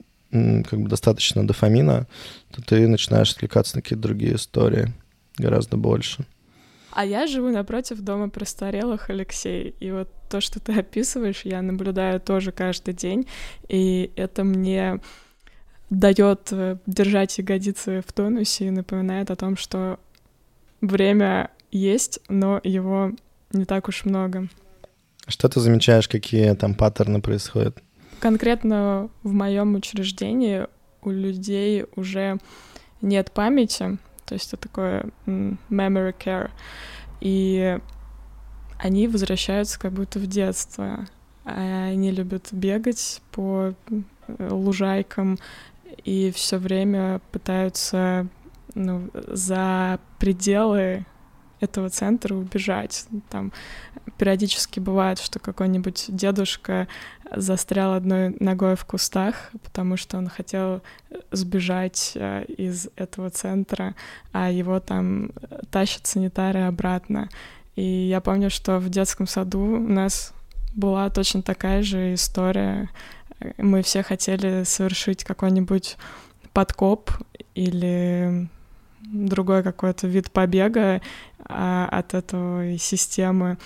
как 0.64 0.80
бы 0.80 0.90
достаточно 0.90 1.46
дофамина, 1.46 2.08
то 2.52 2.62
ты 2.62 2.88
начинаешь 2.88 3.32
отвлекаться 3.32 3.76
на 3.76 3.82
какие-то 3.82 4.04
другие 4.04 4.36
истории 4.36 4.94
гораздо 5.38 5.78
больше. 5.78 6.26
А 6.92 7.04
я 7.04 7.28
живу 7.28 7.50
напротив 7.50 8.00
дома 8.00 8.30
престарелых, 8.30 9.10
Алексей, 9.10 9.76
и 9.82 9.92
вот 9.92 10.10
то, 10.30 10.40
что 10.40 10.60
ты 10.60 10.74
описываешь, 10.80 11.42
я 11.44 11.62
наблюдаю 11.62 12.22
тоже 12.22 12.52
каждый 12.52 12.94
день, 12.94 13.28
и 13.68 14.12
это 14.16 14.44
мне 14.44 15.02
дает 15.90 16.52
э, 16.52 16.78
держать 16.86 17.38
ягодицы 17.38 18.02
в 18.06 18.14
тонусе 18.14 18.68
и 18.68 18.72
напоминает 18.72 19.30
о 19.30 19.36
том, 19.36 19.58
что 19.58 20.00
время 20.82 21.52
есть, 21.72 22.20
но 22.30 22.60
его 22.64 23.12
не 23.52 23.66
так 23.66 23.88
уж 23.88 24.06
много. 24.06 24.48
Что 25.28 25.50
ты 25.50 25.60
замечаешь, 25.60 26.08
какие 26.08 26.54
там 26.54 26.76
паттерны 26.76 27.22
происходят? 27.22 27.82
Конкретно 28.20 29.10
в 29.24 29.34
моем 29.34 29.76
учреждении 29.76 30.68
у 31.02 31.12
людей 31.12 31.86
уже 31.96 32.38
нет 33.02 33.32
памяти, 33.32 33.98
то 34.26 34.34
есть 34.34 34.54
это 34.54 34.64
такое 34.70 35.06
memory 35.26 36.16
care, 36.18 36.50
и 37.22 37.80
они 38.78 39.08
возвращаются 39.08 39.80
как 39.80 39.94
будто 39.94 40.20
в 40.20 40.28
детство. 40.28 41.06
Они 41.44 42.12
любят 42.12 42.48
бегать 42.52 43.22
по 43.32 43.74
лужайкам 44.40 45.38
и 46.04 46.32
все 46.32 46.58
время 46.58 47.22
пытаются 47.32 48.28
ну, 48.74 49.10
за 49.14 50.00
пределы 50.20 51.06
этого 51.66 51.90
центра 51.90 52.34
убежать. 52.34 53.06
Там 53.30 53.52
периодически 54.18 54.80
бывает, 54.80 55.20
что 55.20 55.40
какой-нибудь 55.40 56.06
дедушка 56.08 56.88
застрял 57.36 57.94
одной 57.94 58.36
ногой 58.40 58.76
в 58.76 58.86
кустах, 58.86 59.52
потому 59.64 59.98
что 59.98 60.18
он 60.18 60.30
хотел 60.30 60.82
сбежать 61.32 62.14
э, 62.16 62.46
из 62.46 62.88
этого 62.96 63.30
центра, 63.30 63.96
а 64.32 64.50
его 64.50 64.80
там 64.80 65.32
тащат 65.72 66.08
санитары 66.08 66.62
обратно. 66.62 67.30
И 67.76 67.84
я 67.84 68.22
помню, 68.22 68.50
что 68.50 68.80
в 68.80 68.90
детском 68.90 69.28
саду 69.28 69.60
у 69.60 69.88
нас 69.88 70.34
была 70.76 71.10
точно 71.10 71.42
такая 71.42 71.82
же 71.84 72.14
история. 72.14 72.90
Мы 73.58 73.82
все 73.82 74.04
хотели 74.04 74.64
совершить 74.64 75.24
какой-нибудь 75.24 75.98
подкоп 76.54 77.12
или 77.54 78.50
другой 79.06 79.64
какой-то 79.64 80.08
вид 80.08 80.32
побега 80.32 81.02
а, 81.40 81.88
от 81.92 82.14
этой 82.14 82.78
системы. 82.78 83.58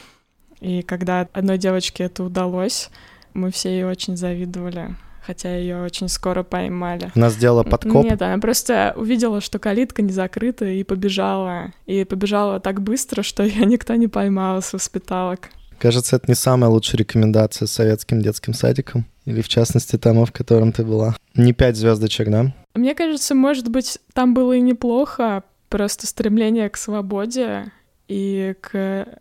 И 0.60 0.82
когда 0.82 1.28
одной 1.34 1.58
девочке 1.58 2.04
это 2.04 2.24
удалось, 2.24 2.90
мы 3.34 3.52
все 3.52 3.70
ей 3.70 3.84
очень 3.84 4.18
завидовали 4.18 4.96
хотя 5.30 5.56
ее 5.56 5.84
очень 5.84 6.10
скоро 6.10 6.42
поймали. 6.42 7.12
Она 7.14 7.30
сделала 7.30 7.62
подкоп? 7.62 8.04
Нет, 8.04 8.20
она 8.20 8.40
просто 8.40 8.96
увидела, 8.96 9.42
что 9.42 9.60
калитка 9.60 10.02
не 10.02 10.12
закрыта, 10.12 10.66
и 10.66 10.84
побежала. 10.84 11.72
И 11.86 12.04
побежала 12.04 12.60
так 12.60 12.82
быстро, 12.82 13.22
что 13.22 13.44
ее 13.44 13.64
никто 13.68 13.94
не 13.94 14.08
поймал 14.08 14.60
с 14.64 14.74
воспиталок. 14.74 15.50
Кажется, 15.78 16.16
это 16.16 16.26
не 16.30 16.34
самая 16.34 16.72
лучшая 16.72 16.98
рекомендация 16.98 17.68
советским 17.68 18.24
детским 18.24 18.56
садикам. 18.56 19.06
Или, 19.26 19.42
в 19.42 19.48
частности, 19.48 20.00
тому, 20.00 20.26
в 20.26 20.32
котором 20.32 20.72
ты 20.72 20.84
была. 20.84 21.16
Не 21.36 21.54
пять 21.54 21.78
звездочек, 21.78 22.32
да? 22.32 22.52
Мне 22.74 22.96
кажется, 22.96 23.36
может 23.36 23.70
быть, 23.70 24.00
там 24.14 24.34
было 24.34 24.54
и 24.54 24.62
неплохо, 24.62 25.44
просто 25.70 26.08
стремление 26.08 26.70
к 26.70 26.78
свободе 26.78 27.72
и 28.08 28.56
к 28.62 29.20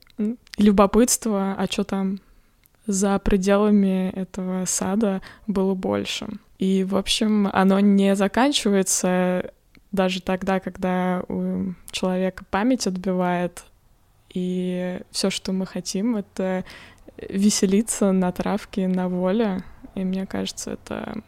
любопытству, 0.57 1.35
а 1.37 1.67
что 1.71 1.85
там 1.85 2.21
за 2.87 3.19
пределами 3.19 4.11
этого 4.11 4.65
сада 4.65 5.21
было 5.47 5.75
больше. 5.75 6.29
И, 6.59 6.85
в 6.85 6.97
общем, 6.97 7.49
оно 7.53 7.81
не 7.81 8.17
заканчивается 8.17 9.53
даже 9.93 10.21
тогда, 10.21 10.61
когда 10.61 11.23
у 11.29 11.75
человека 11.91 12.45
память 12.51 12.87
отбивает, 12.87 13.65
и 14.33 15.01
все, 15.11 15.31
что 15.31 15.53
мы 15.53 15.67
хотим, 15.67 16.17
это 16.17 16.65
веселиться 17.29 18.13
на 18.13 18.31
травке, 18.33 18.89
на 18.89 19.09
воле. 19.09 19.63
И 19.95 20.05
мне 20.05 20.27
кажется, 20.27 20.73
это 20.73 21.23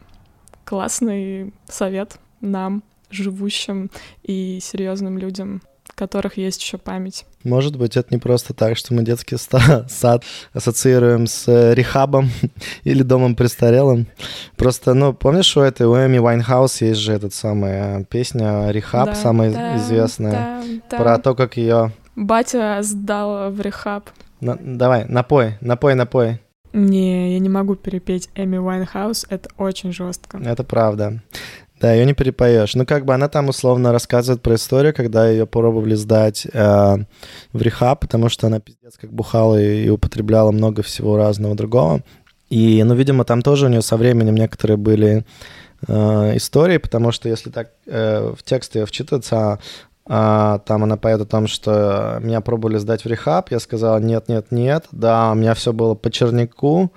классный 0.71 1.53
совет 1.67 2.15
нам, 2.39 2.81
живущим 3.09 3.91
и 4.23 4.59
серьезным 4.61 5.17
людям, 5.17 5.61
у 5.89 5.99
которых 5.99 6.37
есть 6.37 6.61
еще 6.61 6.77
память. 6.77 7.25
Может 7.43 7.75
быть, 7.75 7.97
это 7.97 8.07
не 8.13 8.19
просто 8.19 8.53
так, 8.53 8.77
что 8.77 8.93
мы 8.93 9.03
детский 9.03 9.35
сад 9.35 10.23
ассоциируем 10.53 11.27
с 11.27 11.45
э, 11.49 11.73
рехабом 11.73 12.29
или 12.85 13.03
домом 13.03 13.35
престарелым. 13.35 14.07
Просто, 14.55 14.93
ну, 14.93 15.11
помнишь, 15.11 15.57
у 15.57 15.59
этой 15.59 15.87
у 15.87 15.93
Эми 15.93 16.19
Уайнхаус 16.19 16.79
есть 16.79 17.01
же 17.01 17.11
эта 17.11 17.29
самая 17.31 18.05
песня 18.05 18.71
«Rehab», 18.71 19.07
да, 19.07 19.15
самая 19.15 19.51
да, 19.51 19.75
известная, 19.75 20.31
да, 20.31 20.63
да. 20.89 20.97
про 20.97 21.17
то, 21.17 21.35
как 21.35 21.57
ее 21.57 21.91
Батя 22.15 22.77
сдал 22.81 23.51
в 23.51 23.59
рехаб. 23.59 24.09
На, 24.39 24.55
давай, 24.55 25.03
напой, 25.03 25.57
напой, 25.59 25.95
напой. 25.95 26.39
Не, 26.73 27.33
я 27.33 27.39
не 27.39 27.49
могу 27.49 27.75
перепеть 27.75 28.29
Эми 28.35 28.57
Уайнхаус, 28.57 29.25
это 29.29 29.49
очень 29.57 29.91
жестко. 29.91 30.37
Это 30.37 30.63
правда. 30.63 31.21
Да, 31.81 31.93
ее 31.93 32.05
не 32.05 32.13
перепоешь. 32.13 32.75
Ну, 32.75 32.85
как 32.85 33.05
бы 33.05 33.13
она 33.15 33.27
там 33.27 33.49
условно 33.49 33.91
рассказывает 33.91 34.43
про 34.43 34.55
историю, 34.55 34.93
когда 34.93 35.27
ее 35.27 35.47
пробовали 35.47 35.95
сдать 35.95 36.45
э, 36.45 36.97
в 37.53 37.61
рехаб, 37.61 38.01
потому 38.01 38.29
что 38.29 38.47
она 38.47 38.59
пиздец 38.59 38.97
как 38.97 39.11
бухала 39.11 39.59
и, 39.59 39.85
и 39.85 39.89
употребляла 39.89 40.51
много 40.51 40.83
всего 40.83 41.17
разного 41.17 41.55
другого. 41.55 42.03
И, 42.51 42.83
ну, 42.83 42.93
видимо, 42.93 43.23
там 43.23 43.41
тоже 43.41 43.65
у 43.65 43.69
нее 43.69 43.81
со 43.81 43.97
временем 43.97 44.35
некоторые 44.35 44.77
были 44.77 45.25
э, 45.87 46.37
истории, 46.37 46.77
потому 46.77 47.11
что 47.11 47.29
если 47.29 47.49
так 47.49 47.71
э, 47.87 48.33
в 48.37 48.43
текст 48.43 48.75
ее 48.75 48.85
вчитываться, 48.85 49.59
там 50.11 50.83
она 50.83 50.97
поет 50.97 51.21
о 51.21 51.25
том, 51.25 51.47
что 51.47 52.19
меня 52.21 52.41
пробовали 52.41 52.77
сдать 52.77 53.05
в 53.05 53.07
рехаб, 53.07 53.49
я 53.49 53.59
сказал 53.59 53.97
нет, 53.99 54.27
нет, 54.27 54.47
нет, 54.51 54.85
да, 54.91 55.31
у 55.31 55.35
меня 55.35 55.53
все 55.53 55.71
было 55.71 55.95
по 55.95 56.11
чернику, 56.11 56.91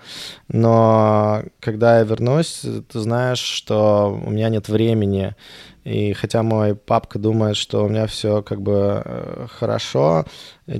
но 0.48 1.44
когда 1.60 1.98
я 1.98 2.04
вернусь, 2.04 2.62
ты 2.90 2.98
знаешь, 2.98 3.38
что 3.38 4.20
у 4.26 4.30
меня 4.30 4.48
нет 4.48 4.68
времени, 4.68 5.36
и 5.84 6.12
хотя 6.14 6.42
мой 6.42 6.74
папка 6.74 7.20
думает, 7.20 7.56
что 7.56 7.84
у 7.84 7.88
меня 7.88 8.08
все 8.08 8.42
как 8.42 8.60
бы 8.60 9.02
э, 9.04 9.46
хорошо, 9.48 10.24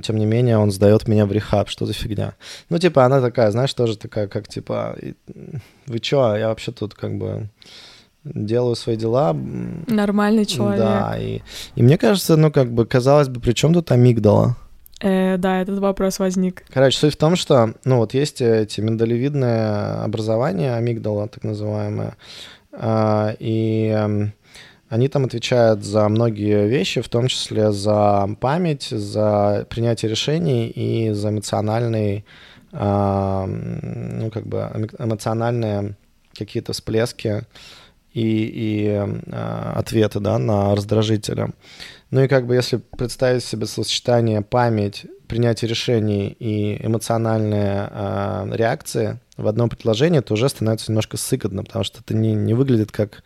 тем 0.03 0.17
не 0.17 0.25
менее 0.25 0.57
он 0.57 0.71
сдает 0.71 1.07
меня 1.07 1.25
в 1.25 1.31
рехаб, 1.31 1.69
что 1.69 1.85
за 1.85 1.93
фигня. 1.93 2.33
Ну, 2.69 2.79
типа, 2.79 3.05
она 3.05 3.21
такая, 3.21 3.51
знаешь, 3.51 3.73
тоже 3.73 3.97
такая, 3.97 4.27
как 4.27 4.49
типа, 4.49 4.97
вы 5.85 5.99
чё, 5.99 6.35
я 6.35 6.49
вообще 6.49 6.73
тут 6.73 6.95
как 6.95 7.17
бы 7.17 7.49
делаю 8.25 8.75
свои 8.75 8.95
дела. 8.97 9.33
Нормальный 9.87 10.45
человек. 10.45 10.79
Да, 10.79 11.15
и, 11.17 11.41
и 11.75 11.83
мне 11.83 11.97
кажется, 11.97 12.35
ну, 12.35 12.51
как 12.51 12.71
бы, 12.71 12.85
казалось 12.85 13.29
бы, 13.29 13.39
при 13.39 13.53
чем 13.53 13.73
тут 13.73 13.91
амигдала? 13.91 14.57
Э, 15.01 15.37
да, 15.37 15.61
этот 15.61 15.79
вопрос 15.79 16.19
возник. 16.19 16.63
Короче, 16.73 16.97
суть 16.97 17.13
в 17.13 17.17
том, 17.17 17.35
что, 17.35 17.73
ну, 17.83 17.97
вот 17.97 18.13
есть 18.13 18.41
эти 18.41 18.81
миндалевидные 18.81 20.03
образования, 20.03 20.75
амигдала, 20.75 21.27
так 21.27 21.43
называемые, 21.43 22.15
э, 22.71 23.35
и 23.39 23.93
э, 23.95 24.27
они 24.89 25.07
там 25.07 25.25
отвечают 25.25 25.83
за 25.83 26.07
многие 26.09 26.67
вещи, 26.67 27.01
в 27.01 27.09
том 27.09 27.27
числе 27.27 27.71
за 27.71 28.29
память, 28.39 28.87
за 28.89 29.65
принятие 29.69 30.09
решений 30.09 30.67
и 30.67 31.11
за 31.11 31.29
эмоциональный, 31.29 32.25
э, 32.71 33.45
ну, 33.45 34.31
как 34.31 34.47
бы, 34.47 34.89
эмоциональные 34.97 35.95
какие-то 36.37 36.73
всплески, 36.73 37.43
и, 38.15 38.45
и 38.45 38.85
э, 38.87 39.71
ответы 39.75 40.21
да, 40.21 40.39
на 40.39 40.73
раздражителя. 40.73 41.51
Ну 42.11 42.23
и 42.23 42.29
как 42.29 42.47
бы 42.47 42.55
если 42.55 42.77
представить 42.77 43.43
себе 43.43 43.65
сочетание 43.65 44.41
память, 44.41 45.05
принятие 45.27 45.67
решений 45.67 46.29
и 46.39 46.85
эмоциональные 46.85 47.89
э, 47.91 48.49
реакции 48.53 49.19
в 49.35 49.47
одном 49.47 49.69
предложении, 49.69 50.21
то 50.21 50.33
уже 50.33 50.47
становится 50.47 50.91
немножко 50.91 51.17
сыкотно, 51.17 51.65
потому 51.65 51.83
что 51.83 51.99
это 51.99 52.15
не, 52.15 52.33
не 52.33 52.53
выглядит 52.53 52.93
как 52.93 53.21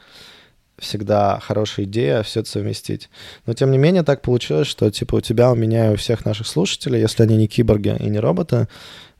всегда 0.80 1.40
хорошая 1.40 1.86
идея 1.86 2.24
все 2.24 2.40
это 2.40 2.50
совместить. 2.50 3.10
Но 3.46 3.54
тем 3.54 3.70
не 3.70 3.78
менее 3.78 4.02
так 4.02 4.24
получилось, 4.24 4.68
что 4.68 4.90
типа 4.90 5.18
у 5.18 5.22
тебя, 5.22 5.52
у 5.52 5.56
меня 5.56 5.92
и 5.92 5.94
у 5.94 5.98
всех 5.98 6.26
наших 6.26 6.48
слушателей, 6.48 7.00
если 7.00 7.22
они 7.22 7.38
не 7.38 7.48
киборги 7.48 7.96
и 8.00 8.10
не 8.10 8.20
роботы, 8.20 8.68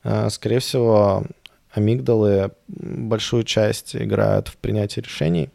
э, 0.02 0.30
скорее 0.30 0.58
всего, 0.58 1.24
амигдалы 1.72 2.52
большую 2.68 3.44
часть 3.44 3.94
играют 3.96 4.48
в 4.48 4.56
принятии 4.56 5.00
решений. 5.00 5.50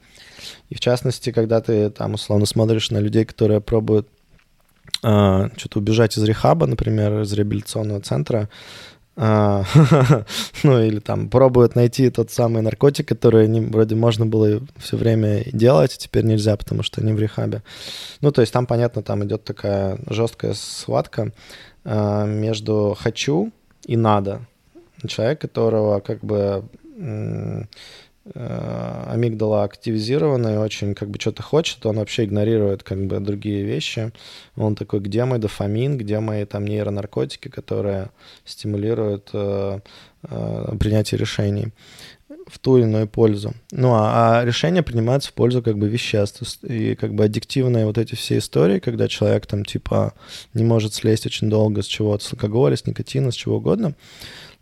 И 0.69 0.75
в 0.75 0.79
частности, 0.79 1.31
когда 1.31 1.61
ты 1.61 1.89
там 1.89 2.13
условно 2.13 2.45
смотришь 2.45 2.91
на 2.91 2.99
людей, 2.99 3.25
которые 3.25 3.61
пробуют 3.61 4.07
э, 5.03 5.49
что-то 5.57 5.79
убежать 5.79 6.17
из 6.17 6.23
рехаба, 6.23 6.67
например, 6.67 7.21
из 7.21 7.33
реабилитационного 7.33 8.01
центра, 8.01 8.49
э, 9.17 9.63
ну 10.63 10.83
или 10.83 10.99
там 10.99 11.29
пробуют 11.29 11.75
найти 11.75 12.09
тот 12.09 12.31
самый 12.31 12.61
наркотик, 12.61 13.07
который 13.07 13.45
они, 13.45 13.61
вроде 13.61 13.95
можно 13.95 14.25
было 14.25 14.61
все 14.77 14.97
время 14.97 15.43
делать, 15.51 15.95
а 15.95 15.97
теперь 15.97 16.25
нельзя, 16.25 16.55
потому 16.55 16.83
что 16.83 17.01
они 17.01 17.13
в 17.13 17.19
рехабе. 17.19 17.63
Ну 18.21 18.31
то 18.31 18.41
есть 18.41 18.53
там, 18.53 18.65
понятно, 18.65 19.01
там 19.01 19.23
идет 19.25 19.43
такая 19.43 19.97
жесткая 20.09 20.53
схватка 20.53 21.31
э, 21.83 22.25
между 22.27 22.95
«хочу» 22.99 23.51
и 23.85 23.97
«надо». 23.97 24.41
Человек, 25.07 25.41
которого 25.41 25.99
как 25.99 26.23
бы 26.23 26.65
Э, 28.33 29.03
амигдала 29.07 29.63
активизирована 29.65 30.55
и 30.55 30.57
очень 30.57 30.95
как 30.95 31.11
бы 31.11 31.19
что-то 31.19 31.43
хочет, 31.43 31.85
он 31.85 31.97
вообще 31.97 32.23
игнорирует 32.23 32.81
как 32.81 33.05
бы 33.05 33.19
другие 33.19 33.63
вещи. 33.63 34.11
Он 34.55 34.75
такой, 34.75 34.99
где 35.01 35.25
мой 35.25 35.37
дофамин, 35.37 35.95
где 35.99 36.19
мои 36.19 36.43
там 36.45 36.65
нейронаркотики, 36.65 37.49
которые 37.49 38.09
стимулируют 38.43 39.29
э, 39.33 39.79
э, 40.23 40.75
принятие 40.79 41.19
решений 41.19 41.71
в 42.47 42.57
ту 42.57 42.77
или 42.77 42.85
иную 42.85 43.07
пользу. 43.07 43.53
Ну, 43.71 43.93
а, 43.93 44.39
а 44.39 44.45
решения 44.45 44.81
принимаются 44.81 45.29
в 45.29 45.33
пользу 45.33 45.61
как 45.61 45.77
бы 45.77 45.87
веществ. 45.87 46.41
И 46.63 46.95
как 46.95 47.13
бы 47.13 47.25
аддиктивные 47.25 47.85
вот 47.85 47.99
эти 47.99 48.15
все 48.15 48.39
истории, 48.39 48.79
когда 48.79 49.07
человек 49.07 49.45
там 49.45 49.63
типа 49.63 50.13
не 50.55 50.63
может 50.63 50.95
слезть 50.95 51.27
очень 51.27 51.49
долго 51.49 51.83
с 51.83 51.85
чего-то, 51.85 52.23
с 52.23 52.33
алкоголя, 52.33 52.75
с 52.75 52.87
никотина, 52.87 53.29
с 53.29 53.35
чего 53.35 53.57
угодно, 53.57 53.93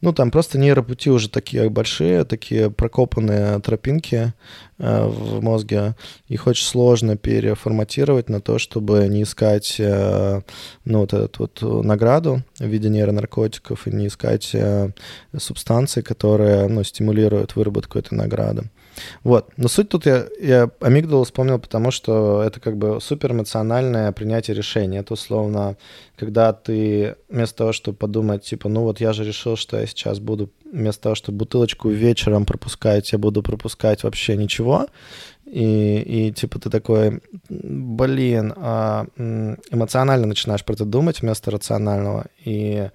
ну, 0.03 0.11
там 0.11 0.31
просто 0.31 0.57
нейропути 0.57 1.09
уже 1.09 1.29
такие 1.29 1.69
большие, 1.69 2.25
такие 2.25 2.69
прокопанные 2.69 3.57
тропинки 3.61 4.33
э, 4.77 5.05
в 5.05 5.41
мозге. 5.41 5.95
Их 6.27 6.45
очень 6.45 6.65
сложно 6.65 7.15
переформатировать 7.15 8.27
на 8.27 8.41
то, 8.41 8.59
чтобы 8.59 9.07
не 9.07 9.23
искать, 9.23 9.77
э, 9.79 10.41
ну, 10.83 10.99
вот 10.99 11.13
эту 11.13 11.43
вот 11.43 11.85
награду 11.85 12.43
в 12.59 12.65
виде 12.65 12.89
нейронаркотиков 12.89 13.87
и 13.87 13.91
не 13.91 14.07
искать 14.07 14.49
э, 14.53 14.89
субстанции, 15.37 16.01
которые, 16.01 16.67
ну, 16.67 16.83
стимулируют 16.83 17.55
выработку 17.55 17.97
этой 17.97 18.15
награды. 18.15 18.63
Вот. 19.23 19.49
Но 19.57 19.67
суть 19.67 19.89
тут 19.89 20.05
я, 20.05 20.27
я 20.39 20.69
амигдалу 20.81 21.23
вспомнил, 21.23 21.59
потому 21.59 21.91
что 21.91 22.43
это 22.43 22.59
как 22.59 22.77
бы 22.77 22.99
супер 23.01 23.31
эмоциональное 23.31 24.11
принятие 24.11 24.55
решения. 24.55 24.99
Это 24.99 25.13
условно, 25.13 25.77
когда 26.15 26.53
ты 26.53 27.15
вместо 27.29 27.57
того, 27.57 27.71
чтобы 27.73 27.97
подумать, 27.97 28.43
типа, 28.43 28.69
ну 28.69 28.81
вот 28.81 28.99
я 28.99 29.13
же 29.13 29.23
решил, 29.23 29.55
что 29.55 29.79
я 29.79 29.87
сейчас 29.87 30.19
буду, 30.19 30.51
вместо 30.71 31.03
того, 31.03 31.15
чтобы 31.15 31.39
бутылочку 31.39 31.89
вечером 31.89 32.45
пропускать, 32.45 33.11
я 33.11 33.17
буду 33.17 33.43
пропускать 33.43 34.03
вообще 34.03 34.35
ничего. 34.35 34.87
И, 35.45 35.99
и 35.99 36.31
типа 36.31 36.59
ты 36.59 36.69
такой, 36.69 37.21
блин, 37.49 38.53
а, 38.55 39.05
эмоционально 39.17 40.25
начинаешь 40.25 40.65
про 40.65 40.73
это 40.73 40.85
думать 40.85 41.21
вместо 41.21 41.51
рационального. 41.51 42.25
И 42.43 42.89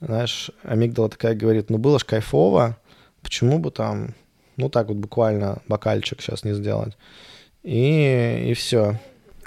знаешь, 0.00 0.50
амигдала 0.62 1.08
такая 1.08 1.34
говорит, 1.34 1.70
ну 1.70 1.78
было 1.78 1.98
ж 1.98 2.04
кайфово, 2.04 2.76
почему 3.22 3.58
бы 3.58 3.70
там 3.70 4.14
ну 4.56 4.68
так 4.68 4.88
вот 4.88 4.96
буквально 4.96 5.62
бокальчик 5.68 6.20
сейчас 6.20 6.44
не 6.44 6.52
сделать. 6.52 6.96
И, 7.62 8.48
и 8.50 8.54
все. 8.54 9.00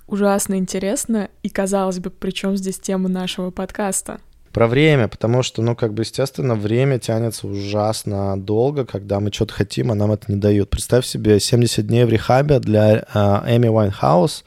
Ужасно 0.08 0.56
интересно. 0.56 1.30
И 1.44 1.50
казалось 1.50 2.00
бы, 2.00 2.10
при 2.10 2.32
чем 2.32 2.58
здесь 2.58 2.80
тема 2.80 3.10
нашего 3.10 3.52
подкаста? 3.52 4.20
Про 4.52 4.68
время, 4.68 5.08
потому 5.08 5.44
что, 5.44 5.62
ну, 5.62 5.76
как 5.76 5.94
бы, 5.94 6.02
естественно, 6.02 6.56
время 6.56 6.98
тянется 6.98 7.48
ужасно 7.48 8.36
долго, 8.42 8.84
когда 8.84 9.20
мы 9.20 9.32
что-то 9.32 9.54
хотим, 9.54 9.92
а 9.92 9.96
нам 9.96 10.12
это 10.12 10.32
не 10.32 10.40
дают. 10.40 10.72
Представь 10.72 11.06
себе, 11.06 11.40
70 11.40 11.86
дней 11.86 12.04
в 12.04 12.10
рехабе 12.10 12.60
для 12.60 12.96
э, 12.96 13.02
Эми 13.46 13.68
Уайнхаус, 13.68 14.44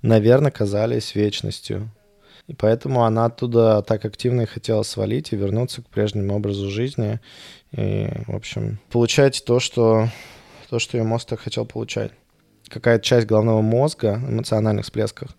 наверное, 0.00 0.50
казались 0.50 1.14
вечностью. 1.14 1.90
И 2.46 2.54
поэтому 2.54 3.04
она 3.04 3.26
оттуда 3.26 3.82
так 3.82 4.04
активно 4.04 4.42
и 4.42 4.46
хотела 4.46 4.82
свалить 4.82 5.32
и 5.32 5.36
вернуться 5.36 5.82
к 5.82 5.88
прежнему 5.88 6.34
образу 6.34 6.70
жизни. 6.70 7.20
И, 7.72 8.08
в 8.26 8.36
общем, 8.36 8.78
получать 8.90 9.42
то, 9.46 9.60
что, 9.60 10.08
то, 10.68 10.78
что 10.78 10.98
ее 10.98 11.04
мозг 11.04 11.28
так 11.28 11.40
хотел 11.40 11.64
получать. 11.64 12.12
Какая-то 12.68 13.04
часть 13.04 13.26
головного 13.26 13.62
мозга, 13.62 14.20
эмоциональных 14.28 14.84
всплесках, 14.84 15.30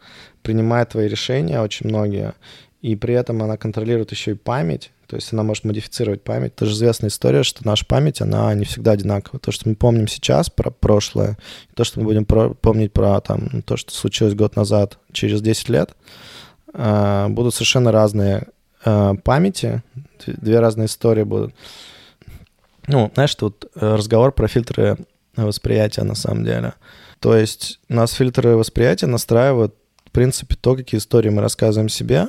принимает 0.41 0.89
твои 0.89 1.07
решения, 1.07 1.61
очень 1.61 1.87
многие, 1.87 2.33
и 2.81 2.95
при 2.95 3.15
этом 3.15 3.41
она 3.41 3.57
контролирует 3.57 4.11
еще 4.11 4.31
и 4.31 4.35
память, 4.35 4.91
то 5.07 5.15
есть 5.15 5.33
она 5.33 5.43
может 5.43 5.63
модифицировать 5.63 6.23
память. 6.23 6.53
Это 6.55 6.65
же 6.65 6.73
известная 6.73 7.09
история, 7.09 7.43
что 7.43 7.65
наша 7.65 7.85
память, 7.85 8.21
она 8.21 8.53
не 8.53 8.65
всегда 8.65 8.91
одинакова. 8.91 9.39
То, 9.39 9.51
что 9.51 9.69
мы 9.69 9.75
помним 9.75 10.07
сейчас 10.07 10.49
про 10.49 10.71
прошлое, 10.71 11.37
то, 11.75 11.83
что 11.83 11.99
мы 11.99 12.05
будем 12.05 12.25
про 12.25 12.49
помнить 12.49 12.91
про 12.91 13.19
там, 13.21 13.61
то, 13.63 13.77
что 13.77 13.93
случилось 13.93 14.33
год 14.33 14.55
назад, 14.55 14.97
через 15.11 15.41
10 15.41 15.69
лет, 15.69 15.95
будут 17.29 17.53
совершенно 17.53 17.91
разные 17.91 18.47
э, 18.83 19.13
памяти, 19.23 19.81
две 20.25 20.59
разные 20.59 20.87
истории 20.87 21.23
будут. 21.23 21.53
Ну, 22.87 23.11
знаешь, 23.13 23.33
тут 23.35 23.65
э, 23.75 23.95
разговор 23.95 24.31
про 24.31 24.47
фильтры 24.47 24.97
восприятия 25.35 26.03
на 26.03 26.15
самом 26.15 26.43
деле. 26.43 26.73
То 27.19 27.35
есть 27.35 27.79
нас 27.89 28.11
фильтры 28.13 28.55
восприятия 28.55 29.07
настраивают, 29.07 29.73
в 30.05 30.11
принципе, 30.11 30.55
то, 30.55 30.75
какие 30.75 30.99
истории 30.99 31.29
мы 31.29 31.41
рассказываем 31.41 31.89
себе, 31.89 32.27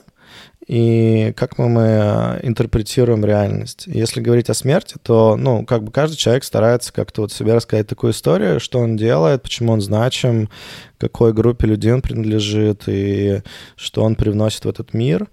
и 0.66 1.32
как 1.36 1.58
мы, 1.58 1.68
мы 1.68 1.82
э, 1.82 2.40
интерпретируем 2.42 3.24
реальность. 3.24 3.84
Если 3.86 4.20
говорить 4.20 4.50
о 4.50 4.54
смерти, 4.54 4.96
то, 5.00 5.36
ну, 5.36 5.64
как 5.64 5.84
бы 5.84 5.92
каждый 5.92 6.16
человек 6.16 6.42
старается 6.42 6.92
как-то 6.92 7.22
вот 7.22 7.32
себе 7.32 7.54
рассказать 7.54 7.86
такую 7.86 8.12
историю, 8.12 8.58
что 8.58 8.80
он 8.80 8.96
делает, 8.96 9.42
почему 9.42 9.72
он 9.72 9.80
значим, 9.80 10.48
какой 10.98 11.32
группе 11.32 11.68
людей 11.68 11.92
он 11.92 12.02
принадлежит 12.02 12.82
и 12.88 13.42
что 13.76 14.02
он 14.02 14.16
привносит 14.16 14.64
в 14.64 14.68
этот 14.68 14.92
мир. 14.92 15.28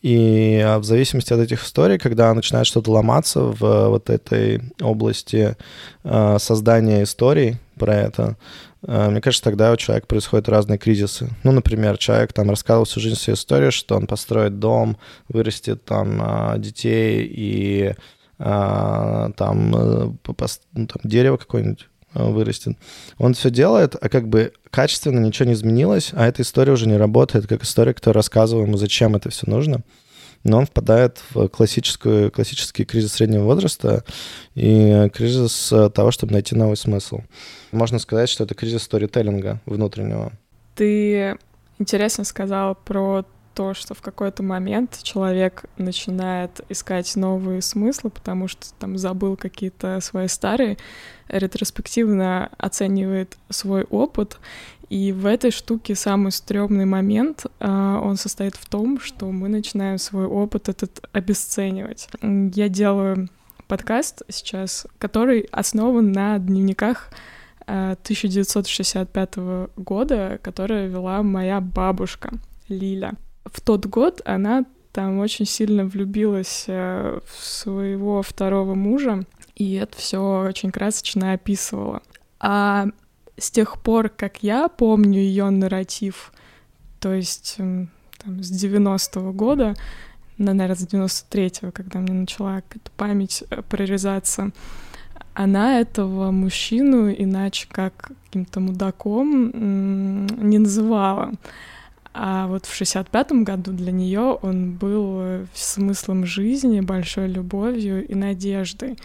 И 0.00 0.62
а, 0.64 0.78
в 0.78 0.84
зависимости 0.84 1.32
от 1.32 1.40
этих 1.40 1.64
историй, 1.64 1.98
когда 1.98 2.32
начинает 2.32 2.66
что-то 2.66 2.92
ломаться 2.92 3.40
в 3.40 3.88
вот 3.88 4.08
этой 4.08 4.62
области 4.80 5.56
э, 6.04 6.36
создания 6.38 7.02
историй 7.02 7.56
про 7.76 7.94
это, 7.94 8.36
мне 8.86 9.20
кажется, 9.20 9.44
тогда 9.44 9.72
у 9.72 9.76
человека 9.76 10.06
происходят 10.06 10.48
разные 10.48 10.78
кризисы. 10.78 11.30
Ну, 11.42 11.52
например, 11.52 11.98
человек 11.98 12.32
там 12.32 12.50
рассказывал 12.50 12.84
всю 12.84 13.00
жизнь 13.00 13.16
свою 13.16 13.34
историю, 13.36 13.72
что 13.72 13.96
он 13.96 14.06
построит 14.06 14.58
дом, 14.58 14.96
вырастет 15.28 15.84
там 15.84 16.20
э, 16.22 16.58
детей 16.58 17.28
и 17.28 17.94
там, 18.38 19.70
ну, 19.70 20.16
там 20.32 20.86
дерево 21.02 21.38
какое-нибудь 21.38 21.88
вырастет. 22.14 22.78
Он 23.18 23.34
все 23.34 23.50
делает, 23.50 23.96
а 24.00 24.08
как 24.08 24.28
бы 24.28 24.52
качественно 24.70 25.18
ничего 25.18 25.48
не 25.48 25.54
изменилось, 25.54 26.10
а 26.12 26.24
эта 26.24 26.42
история 26.42 26.72
уже 26.72 26.86
не 26.86 26.96
работает, 26.96 27.48
как 27.48 27.64
история, 27.64 27.94
которая 27.94 28.20
рассказывала 28.20 28.64
ему, 28.64 28.76
зачем 28.76 29.16
это 29.16 29.30
все 29.30 29.50
нужно. 29.50 29.82
Но 30.44 30.58
он 30.58 30.66
впадает 30.66 31.20
в 31.30 31.48
классическую, 31.48 32.30
классический 32.30 32.84
кризис 32.84 33.12
среднего 33.12 33.44
возраста 33.44 34.04
и 34.54 35.10
кризис 35.12 35.72
того, 35.94 36.10
чтобы 36.10 36.32
найти 36.32 36.54
новый 36.54 36.76
смысл. 36.76 37.20
Можно 37.72 37.98
сказать, 37.98 38.28
что 38.28 38.44
это 38.44 38.54
кризис 38.54 38.82
сторителлинга 38.82 39.60
внутреннего. 39.66 40.32
Ты 40.74 41.36
интересно 41.78 42.24
сказал 42.24 42.76
про 42.76 43.24
то, 43.58 43.74
что 43.74 43.92
в 43.92 44.02
какой-то 44.02 44.44
момент 44.44 45.00
человек 45.02 45.64
начинает 45.78 46.60
искать 46.68 47.16
новые 47.16 47.60
смыслы, 47.60 48.08
потому 48.10 48.46
что 48.46 48.72
там 48.78 48.96
забыл 48.96 49.36
какие-то 49.36 49.98
свои 50.00 50.28
старые, 50.28 50.78
ретроспективно 51.26 52.50
оценивает 52.56 53.36
свой 53.50 53.82
опыт. 53.82 54.38
И 54.90 55.10
в 55.10 55.26
этой 55.26 55.50
штуке 55.50 55.96
самый 55.96 56.30
стрёмный 56.30 56.84
момент, 56.84 57.46
а, 57.58 58.00
он 58.00 58.16
состоит 58.16 58.54
в 58.54 58.64
том, 58.66 59.00
что 59.00 59.28
мы 59.32 59.48
начинаем 59.48 59.98
свой 59.98 60.26
опыт 60.26 60.68
этот 60.68 61.04
обесценивать. 61.10 62.08
Я 62.22 62.68
делаю 62.68 63.28
подкаст 63.66 64.22
сейчас, 64.28 64.86
который 65.00 65.48
основан 65.50 66.12
на 66.12 66.38
дневниках 66.38 67.10
1965 67.66 69.30
а, 69.36 69.68
года, 69.76 70.38
который 70.44 70.86
вела 70.86 71.24
моя 71.24 71.60
бабушка 71.60 72.34
Лиля 72.68 73.16
в 73.52 73.60
тот 73.60 73.86
год 73.86 74.20
она 74.24 74.64
там 74.92 75.18
очень 75.18 75.46
сильно 75.46 75.84
влюбилась 75.84 76.64
э, 76.66 77.20
в 77.26 77.44
своего 77.44 78.22
второго 78.22 78.74
мужа, 78.74 79.24
и 79.54 79.74
это 79.74 79.96
все 79.96 80.18
очень 80.18 80.70
красочно 80.70 81.32
описывала. 81.32 82.02
А 82.40 82.86
с 83.36 83.50
тех 83.50 83.80
пор, 83.80 84.08
как 84.08 84.42
я 84.42 84.68
помню 84.68 85.20
ее 85.20 85.50
нарратив, 85.50 86.32
то 87.00 87.12
есть 87.12 87.56
там, 87.56 88.42
с 88.42 88.50
90-го 88.64 89.32
года, 89.32 89.74
наверное, 90.38 90.74
с 90.74 90.86
93-го, 90.86 91.70
когда 91.70 92.00
мне 92.00 92.14
начала 92.14 92.62
какая-то 92.62 92.90
память 92.96 93.44
э, 93.50 93.62
прорезаться, 93.62 94.50
она 95.34 95.80
этого 95.80 96.32
мужчину 96.32 97.12
иначе 97.12 97.68
как 97.70 98.10
каким-то 98.24 98.58
мудаком 98.58 100.26
не 100.26 100.58
называла. 100.58 101.32
А 102.20 102.48
вот 102.48 102.66
в 102.66 102.80
65-м 102.80 103.44
году 103.44 103.70
для 103.70 103.92
нее 103.92 104.36
он 104.42 104.72
был 104.72 105.20
э, 105.20 105.46
смыслом 105.54 106.26
жизни, 106.26 106.80
большой 106.80 107.28
любовью 107.28 108.04
и 108.04 108.12
надеждой. 108.16 108.98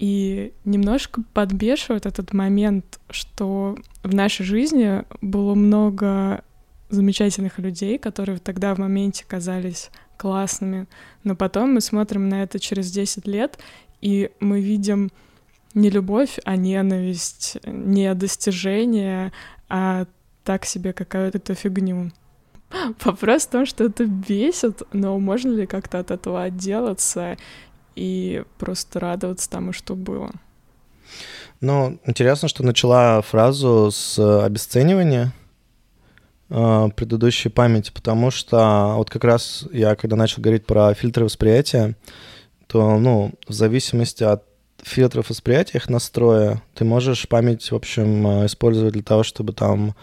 И 0.00 0.52
немножко 0.64 1.22
подбешивает 1.32 2.06
этот 2.06 2.32
момент, 2.32 2.98
что 3.08 3.78
в 4.02 4.12
нашей 4.12 4.44
жизни 4.44 5.04
было 5.20 5.54
много 5.54 6.42
замечательных 6.90 7.60
людей, 7.60 7.98
которые 7.98 8.38
тогда 8.38 8.74
в 8.74 8.78
моменте 8.78 9.24
казались 9.24 9.90
классными, 10.16 10.88
но 11.22 11.36
потом 11.36 11.74
мы 11.74 11.80
смотрим 11.80 12.28
на 12.28 12.42
это 12.42 12.58
через 12.58 12.90
10 12.90 13.28
лет, 13.28 13.60
и 14.00 14.32
мы 14.40 14.60
видим 14.60 15.12
не 15.72 15.88
любовь, 15.88 16.40
а 16.44 16.56
ненависть, 16.56 17.58
не 17.64 18.12
достижение, 18.14 19.32
а 19.68 20.06
так 20.42 20.64
себе 20.64 20.92
какую-то 20.92 21.54
фигню. 21.54 22.10
Вопрос 23.04 23.44
в 23.44 23.50
том, 23.50 23.66
что 23.66 23.84
это 23.84 24.06
бесит, 24.06 24.82
но 24.92 25.18
можно 25.18 25.52
ли 25.52 25.66
как-то 25.66 25.98
от 25.98 26.10
этого 26.10 26.42
отделаться 26.42 27.36
и 27.96 28.44
просто 28.58 29.00
радоваться 29.00 29.48
тому, 29.48 29.72
что 29.72 29.94
было? 29.94 30.32
Ну, 31.60 31.98
интересно, 32.04 32.48
что 32.48 32.62
начала 32.62 33.22
фразу 33.22 33.90
с 33.90 34.18
обесценивания 34.18 35.32
э, 36.50 36.88
предыдущей 36.94 37.48
памяти, 37.48 37.90
потому 37.92 38.30
что 38.30 38.94
вот 38.96 39.08
как 39.08 39.24
раз 39.24 39.66
я, 39.72 39.94
когда 39.94 40.16
начал 40.16 40.42
говорить 40.42 40.66
про 40.66 40.92
фильтры 40.94 41.24
восприятия, 41.24 41.96
то, 42.66 42.98
ну, 42.98 43.32
в 43.46 43.52
зависимости 43.52 44.24
от 44.24 44.44
фильтров 44.82 45.30
восприятия, 45.30 45.78
их 45.78 45.88
настроя, 45.88 46.62
ты 46.74 46.84
можешь 46.84 47.28
память, 47.28 47.70
в 47.70 47.74
общем, 47.74 48.26
э, 48.26 48.46
использовать 48.46 48.92
для 48.92 49.02
того, 49.02 49.22
чтобы 49.22 49.52
там 49.52 49.94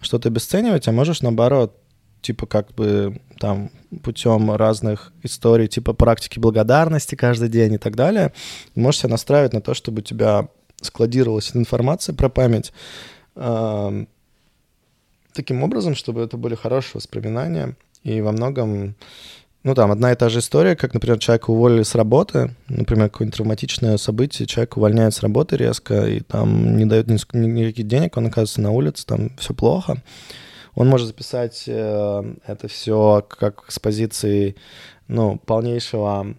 что-то 0.00 0.28
обесценивать, 0.28 0.86
а 0.86 0.92
можешь, 0.92 1.22
наоборот, 1.22 1.76
типа 2.20 2.46
как 2.46 2.74
бы 2.74 3.20
там 3.38 3.70
путем 4.02 4.50
разных 4.54 5.12
историй, 5.22 5.68
типа 5.68 5.92
практики 5.92 6.38
благодарности 6.38 7.14
каждый 7.14 7.48
день 7.48 7.74
и 7.74 7.78
так 7.78 7.96
далее, 7.96 8.32
можешь 8.74 9.00
себя 9.00 9.10
настраивать 9.10 9.52
на 9.52 9.60
то, 9.60 9.74
чтобы 9.74 10.00
у 10.00 10.02
тебя 10.02 10.48
складировалась 10.80 11.50
информация 11.54 12.14
про 12.14 12.28
память 12.28 12.72
э, 13.36 14.04
таким 15.32 15.62
образом, 15.62 15.94
чтобы 15.94 16.22
это 16.22 16.36
были 16.36 16.54
хорошие 16.54 16.94
воспоминания. 16.94 17.76
И 18.04 18.20
во 18.20 18.32
многом, 18.32 18.94
ну 19.64 19.74
там, 19.74 19.90
одна 19.90 20.12
и 20.12 20.16
та 20.16 20.28
же 20.28 20.38
история, 20.38 20.76
как, 20.76 20.94
например, 20.94 21.18
человека 21.18 21.50
уволили 21.50 21.82
с 21.82 21.94
работы, 21.94 22.54
например, 22.68 23.10
какое-нибудь 23.10 23.36
травматичное 23.36 23.96
событие, 23.96 24.46
человек 24.46 24.76
увольняет 24.76 25.14
с 25.14 25.20
работы 25.20 25.56
резко, 25.56 26.06
и 26.06 26.20
там 26.20 26.76
не 26.76 26.84
дает 26.84 27.08
никаких 27.08 27.86
денег, 27.86 28.16
он 28.16 28.26
оказывается 28.26 28.60
на 28.60 28.70
улице, 28.70 29.04
там 29.04 29.30
все 29.36 29.54
плохо 29.54 30.02
он 30.78 30.86
может 30.86 31.08
записать 31.08 31.64
э, 31.66 32.34
это 32.46 32.68
все 32.68 33.26
как 33.28 33.64
с 33.66 33.80
позиции, 33.80 34.54
ну, 35.08 35.36
полнейшего 35.36 36.36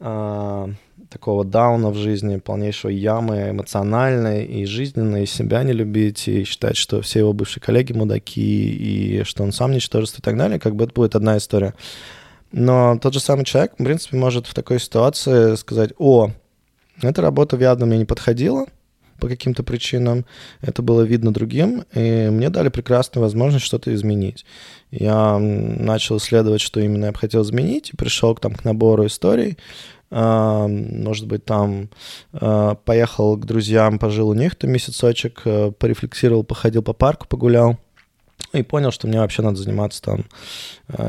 э, 0.00 0.66
такого 1.08 1.44
дауна 1.44 1.90
в 1.90 1.94
жизни, 1.94 2.38
полнейшего 2.38 2.90
ямы 2.90 3.50
эмоциональной 3.50 4.44
и 4.44 4.66
жизненной, 4.66 5.22
и 5.22 5.26
себя 5.26 5.62
не 5.62 5.72
любить, 5.72 6.26
и 6.26 6.42
считать, 6.42 6.76
что 6.76 7.02
все 7.02 7.20
его 7.20 7.32
бывшие 7.32 7.62
коллеги 7.62 7.92
мудаки, 7.92 8.40
и 8.40 9.22
что 9.22 9.44
он 9.44 9.52
сам 9.52 9.70
ничтожество 9.70 10.18
и 10.18 10.24
так 10.24 10.36
далее, 10.36 10.58
как 10.58 10.74
бы 10.74 10.82
это 10.82 10.94
будет 10.94 11.14
одна 11.14 11.36
история. 11.36 11.72
Но 12.50 12.98
тот 12.98 13.14
же 13.14 13.20
самый 13.20 13.44
человек, 13.44 13.74
в 13.78 13.84
принципе, 13.84 14.16
может 14.16 14.48
в 14.48 14.54
такой 14.54 14.80
ситуации 14.80 15.54
сказать, 15.54 15.92
о, 15.98 16.32
эта 17.00 17.22
работа 17.22 17.56
явно 17.56 17.86
мне 17.86 17.98
не 17.98 18.06
подходила, 18.06 18.66
по 19.20 19.28
каким-то 19.28 19.62
причинам, 19.62 20.24
это 20.60 20.82
было 20.82 21.02
видно 21.02 21.32
другим, 21.32 21.84
и 21.94 22.28
мне 22.30 22.50
дали 22.50 22.68
прекрасную 22.68 23.22
возможность 23.22 23.64
что-то 23.64 23.94
изменить. 23.94 24.44
Я 24.90 25.38
начал 25.38 26.18
исследовать, 26.18 26.60
что 26.60 26.80
именно 26.80 27.06
я 27.06 27.12
бы 27.12 27.18
хотел 27.18 27.42
изменить, 27.42 27.90
и 27.90 27.96
пришел 27.96 28.34
там, 28.34 28.54
к 28.54 28.64
набору 28.64 29.06
историй, 29.06 29.58
а, 30.10 30.66
может 30.68 31.26
быть, 31.26 31.44
там 31.44 31.90
а, 32.32 32.76
поехал 32.76 33.36
к 33.36 33.44
друзьям, 33.44 33.98
пожил 33.98 34.28
у 34.28 34.34
них 34.34 34.56
там 34.56 34.70
месяцочек, 34.70 35.42
а, 35.44 35.70
порефлексировал, 35.72 36.44
походил 36.44 36.82
по 36.82 36.92
парку, 36.92 37.26
погулял, 37.28 37.78
и 38.52 38.62
понял, 38.62 38.90
что 38.90 39.06
мне 39.06 39.20
вообще 39.20 39.42
надо 39.42 39.56
заниматься 39.56 40.00
там 40.00 40.24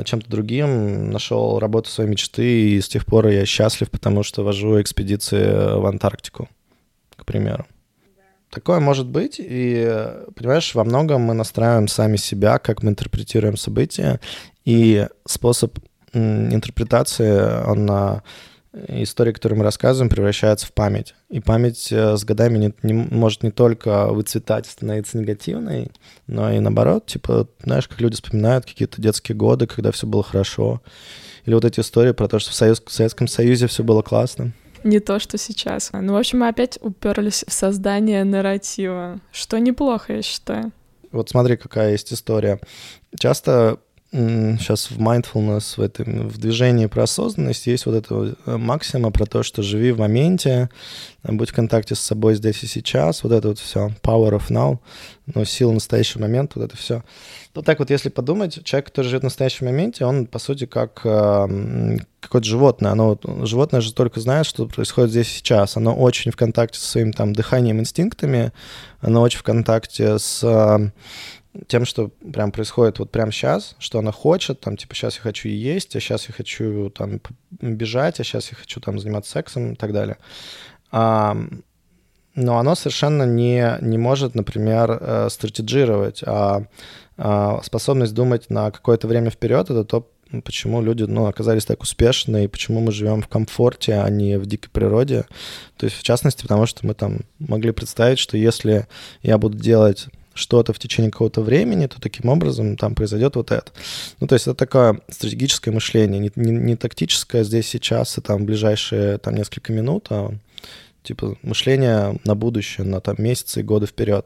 чем-то 0.04 0.30
другим. 0.30 1.10
Нашел 1.10 1.60
работу 1.60 1.90
своей 1.90 2.10
мечты, 2.10 2.72
и 2.72 2.82
с 2.82 2.90
тех 2.90 3.06
пор 3.06 3.28
я 3.28 3.46
счастлив, 3.46 3.90
потому 3.90 4.24
что 4.24 4.44
вожу 4.44 4.82
экспедиции 4.82 5.78
в 5.80 5.86
Антарктику, 5.86 6.50
к 7.16 7.24
примеру. 7.24 7.66
Такое 8.50 8.80
может 8.80 9.08
быть, 9.08 9.36
и, 9.38 10.06
понимаешь, 10.36 10.74
во 10.74 10.84
многом 10.84 11.22
мы 11.22 11.36
настраиваем 11.36 11.88
сами 11.88 12.18
себя, 12.18 12.58
как 12.58 12.82
мы 12.82 12.90
интерпретируем 12.90 13.58
события, 13.58 14.20
и 14.66 15.08
способ 15.26 15.78
интерпретации, 16.14 17.64
он 17.68 17.86
на 17.86 18.24
истории, 18.88 19.32
которые 19.32 19.58
мы 19.58 19.64
рассказываем, 19.64 20.10
превращается 20.10 20.68
в 20.68 20.74
память. 20.74 21.16
И 21.30 21.40
память 21.40 21.92
э, 21.92 22.16
с 22.16 22.24
годами 22.24 22.58
не, 22.58 22.74
не, 22.84 22.94
может 22.94 23.42
не 23.42 23.52
только 23.52 24.08
выцветать, 24.08 24.68
становиться 24.68 25.18
негативной, 25.18 25.92
но 26.28 26.52
и 26.52 26.60
наоборот, 26.60 27.08
типа, 27.08 27.48
знаешь, 27.64 27.88
как 27.88 28.00
люди 28.00 28.16
вспоминают 28.16 28.66
какие-то 28.66 29.02
детские 29.02 29.36
годы, 29.36 29.66
когда 29.66 29.92
все 29.92 30.06
было 30.06 30.24
хорошо. 30.24 30.82
Или 31.46 31.56
вот 31.56 31.66
эти 31.66 31.80
истории 31.80 32.12
про 32.12 32.28
то, 32.28 32.38
что 32.38 32.52
в, 32.52 32.56
Союз, 32.56 32.82
в 32.86 32.92
Советском 32.92 33.28
Союзе 33.28 33.68
все 33.68 33.84
было 33.84 34.04
классно 34.04 34.54
не 34.84 35.00
то, 35.00 35.20
что 35.20 35.38
сейчас. 35.38 35.92
Ну, 35.94 36.14
в 36.14 36.18
общем, 36.18 36.40
мы 36.40 36.48
опять 36.48 36.78
уперлись 36.82 37.46
в 37.48 37.52
создание 37.52 38.24
нарратива, 38.24 39.20
что 39.32 39.60
неплохо, 39.60 40.14
я 40.14 40.22
считаю. 40.22 40.72
Вот 41.12 41.30
смотри, 41.30 41.58
какая 41.58 41.92
есть 41.92 42.14
история. 42.14 42.60
Часто 43.18 43.80
сейчас 44.12 44.90
в 44.90 45.00
mindfulness, 45.00 45.76
в, 45.78 45.82
этом, 45.82 46.28
в 46.30 46.38
движении 46.40 46.88
про 46.88 47.04
осознанность 47.04 47.68
есть 47.68 47.86
вот 47.86 47.96
эта 47.96 48.36
э, 48.46 48.58
максима 48.58 49.12
про 49.12 49.26
то, 49.26 49.44
что 49.44 49.62
живи 49.62 49.92
в 49.92 50.00
моменте, 50.00 50.70
будь 51.24 51.52
в 51.52 51.54
контакте 51.54 51.94
с 51.94 52.00
собой 52.00 52.34
здесь 52.36 52.64
и 52.64 52.68
сейчас, 52.68 53.24
вот 53.24 53.32
это 53.32 53.50
вот 53.50 53.60
все, 53.60 53.92
power 54.02 54.32
of 54.32 54.50
now, 54.50 54.80
но 55.28 55.44
сила 55.46 55.72
настоящего 55.72 56.22
момента, 56.22 56.58
вот 56.58 56.66
это 56.66 56.78
все. 56.78 57.04
Вот 57.54 57.66
так 57.66 57.78
вот, 57.80 57.92
если 57.92 58.10
подумать, 58.10 58.64
человек, 58.64 58.88
который 58.88 59.08
живет 59.08 59.22
в 59.22 59.26
настоящем 59.26 59.68
моменте, 59.68 60.06
он, 60.06 60.26
по 60.26 60.40
сути, 60.40 60.66
как 60.66 61.02
э, 61.04 61.98
какое-то 62.20 62.48
животное. 62.48 62.92
Оно, 62.92 63.18
животное 63.44 63.82
же 63.82 63.94
только 63.94 64.20
знает, 64.20 64.46
что 64.46 64.68
происходит 64.68 65.12
здесь 65.12 65.28
и 65.28 65.38
сейчас. 65.38 65.78
Оно 65.78 65.96
очень 65.96 66.32
в 66.32 66.36
контакте 66.36 66.80
со 66.80 66.88
своим 66.88 67.14
там 67.14 67.34
дыханием, 67.34 67.80
инстинктами, 67.80 68.52
оно 69.02 69.22
очень 69.22 69.40
в 69.40 69.44
контакте 69.44 70.20
с 70.20 70.44
э, 70.44 70.92
тем, 71.68 71.86
что 71.86 72.10
прям 72.10 72.52
происходит 72.52 73.00
вот 73.00 73.12
прямо 73.12 73.32
сейчас, 73.32 73.76
что 73.80 74.00
она 74.00 74.12
хочет, 74.12 74.60
там, 74.60 74.78
типа, 74.78 74.94
сейчас 74.94 75.16
я 75.16 75.22
хочу 75.22 75.50
есть, 75.50 75.96
а 75.96 76.00
сейчас 76.00 76.28
я 76.28 76.34
хочу, 76.34 76.90
там, 76.92 77.20
бежать, 77.60 78.20
а 78.20 78.24
сейчас 78.24 78.52
я 78.52 78.58
хочу, 78.58 78.80
там, 78.80 79.00
заниматься 79.00 79.32
сексом 79.32 79.74
и 79.74 79.76
так 79.76 79.92
далее. 79.92 80.18
А, 80.92 81.36
но 82.36 82.58
оно 82.60 82.76
совершенно 82.76 83.24
не, 83.24 83.78
не 83.82 83.98
может, 83.98 84.36
например, 84.36 84.98
э, 85.02 85.28
стратегировать, 85.30 86.22
а, 86.26 86.66
а 87.18 87.62
способность 87.64 88.14
думать 88.14 88.50
на 88.50 88.72
какое-то 88.72 89.08
время 89.08 89.32
вперед— 89.32 89.70
это 89.72 89.84
то, 89.84 90.08
почему 90.44 90.82
люди 90.82 91.04
ну, 91.04 91.26
оказались 91.26 91.66
так 91.66 91.82
успешны, 91.82 92.46
и 92.46 92.48
почему 92.48 92.80
мы 92.80 92.92
живем 92.92 93.22
в 93.22 93.28
комфорте, 93.28 93.96
а 93.96 94.10
не 94.10 94.38
в 94.38 94.46
дикой 94.46 94.70
природе. 94.70 95.26
То 95.78 95.86
есть, 95.86 95.98
в 95.98 96.04
частности, 96.04 96.44
потому 96.44 96.68
что 96.68 96.86
мы 96.86 96.94
там 96.94 97.22
могли 97.40 97.72
представить, 97.72 98.20
что 98.20 98.38
если 98.38 98.88
я 99.24 99.38
буду 99.40 99.58
делать 99.58 100.08
что-то 100.40 100.74
в 100.74 100.80
течение 100.80 101.12
какого-то 101.12 101.42
времени, 101.42 101.88
то 101.88 102.00
таким 102.00 102.30
образом 102.30 102.78
там 102.78 102.96
произойдет 102.96 103.36
вот 103.36 103.52
это. 103.52 103.72
Ну, 104.20 104.28
то 104.28 104.36
есть 104.36 104.48
это 104.48 104.56
такое 104.56 105.02
стратегическое 105.10 105.72
мышление, 105.72 106.20
не, 106.20 106.32
не, 106.36 106.52
не 106.52 106.76
тактическое 106.76 107.44
здесь, 107.44 107.68
сейчас 107.68 108.18
и 108.18 108.22
там 108.22 108.46
ближайшие 108.46 109.18
там 109.18 109.36
несколько 109.36 109.74
минут, 109.74 110.08
а 110.10 110.34
типа 111.04 111.38
мышление 111.42 112.20
на 112.24 112.36
будущее, 112.36 112.86
на 112.86 113.02
там 113.02 113.16
месяцы 113.20 113.60
и 113.60 113.64
годы 113.64 113.86
вперед. 113.86 114.26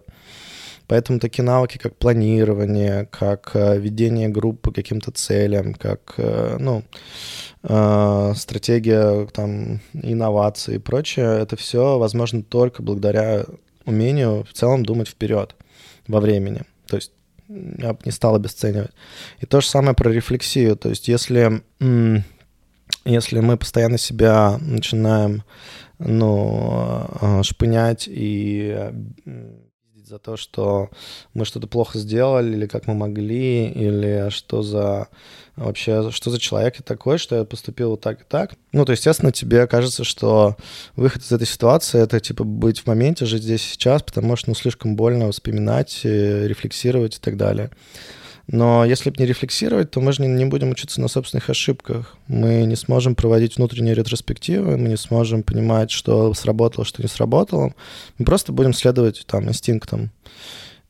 Поэтому 0.87 1.19
такие 1.19 1.43
навыки, 1.43 1.77
как 1.77 1.95
планирование, 1.95 3.07
как 3.09 3.51
э, 3.53 3.79
ведение 3.79 4.27
группы 4.27 4.71
к 4.71 4.75
каким-то 4.75 5.11
целям, 5.11 5.73
как, 5.73 6.15
э, 6.17 6.57
ну, 6.59 6.83
э, 7.63 8.33
стратегия 8.35 9.25
там 9.27 9.79
инноваций 9.93 10.75
и 10.75 10.79
прочее, 10.79 11.39
это 11.41 11.55
все 11.55 11.97
возможно 11.97 12.43
только 12.43 12.83
благодаря 12.83 13.45
умению 13.85 14.43
в 14.43 14.53
целом 14.53 14.85
думать 14.85 15.07
вперед 15.07 15.55
во 16.07 16.19
времени. 16.19 16.63
То 16.87 16.97
есть 16.97 17.11
я 17.47 17.93
бы 17.93 17.99
не 18.05 18.11
стал 18.11 18.35
обесценивать. 18.35 18.91
И 19.39 19.45
то 19.45 19.61
же 19.61 19.67
самое 19.67 19.95
про 19.95 20.11
рефлексию. 20.11 20.75
То 20.75 20.89
есть 20.89 21.07
если, 21.07 21.63
если 23.05 23.39
мы 23.39 23.57
постоянно 23.57 23.97
себя 23.97 24.57
начинаем 24.59 25.43
ну, 25.99 27.41
шпынять 27.43 28.07
и 28.07 28.91
за 30.07 30.19
то, 30.19 30.37
что 30.37 30.89
мы 31.33 31.45
что-то 31.45 31.67
плохо 31.67 31.97
сделали, 31.97 32.53
или 32.53 32.67
как 32.67 32.87
мы 32.87 32.93
могли, 32.93 33.67
или 33.67 34.29
что 34.29 34.61
за 34.61 35.07
вообще, 35.55 36.11
что 36.11 36.29
за 36.29 36.39
человек 36.39 36.75
я 36.77 36.83
такой, 36.83 37.17
что 37.17 37.35
я 37.35 37.43
поступил 37.45 37.91
вот 37.91 38.01
так 38.01 38.21
и 38.21 38.23
так. 38.27 38.55
Ну, 38.71 38.85
то, 38.85 38.91
естественно, 38.91 39.31
тебе 39.31 39.67
кажется, 39.67 40.03
что 40.03 40.57
выход 40.95 41.21
из 41.21 41.31
этой 41.31 41.47
ситуации— 41.47 42.01
это, 42.03 42.19
типа, 42.19 42.43
быть 42.43 42.79
в 42.79 42.87
моменте, 42.87 43.25
жить 43.25 43.43
здесь 43.43 43.61
сейчас, 43.61 44.01
потому 44.01 44.35
что, 44.35 44.49
ну, 44.49 44.55
слишком 44.55 44.95
больно 44.95 45.31
вспоминать, 45.31 46.01
э, 46.03 46.47
рефлексировать 46.47 47.17
и 47.17 47.19
так 47.19 47.37
далее. 47.37 47.69
Но 48.47 48.83
если 48.83 49.09
бы 49.09 49.15
не 49.19 49.25
рефлексировать, 49.25 49.91
то 49.91 50.01
мы 50.01 50.11
же 50.11 50.25
не, 50.25 50.45
будем 50.45 50.71
учиться 50.71 50.99
на 50.99 51.07
собственных 51.07 51.49
ошибках. 51.49 52.17
Мы 52.27 52.65
не 52.65 52.75
сможем 52.75 53.15
проводить 53.15 53.55
внутренние 53.55 53.95
ретроспективы, 53.95 54.77
мы 54.77 54.89
не 54.89 54.97
сможем 54.97 55.43
понимать, 55.43 55.91
что 55.91 56.33
сработало, 56.33 56.85
что 56.85 57.01
не 57.01 57.07
сработало. 57.07 57.73
Мы 58.17 58.25
просто 58.25 58.51
будем 58.51 58.73
следовать 58.73 59.23
там 59.27 59.47
инстинктам. 59.47 60.11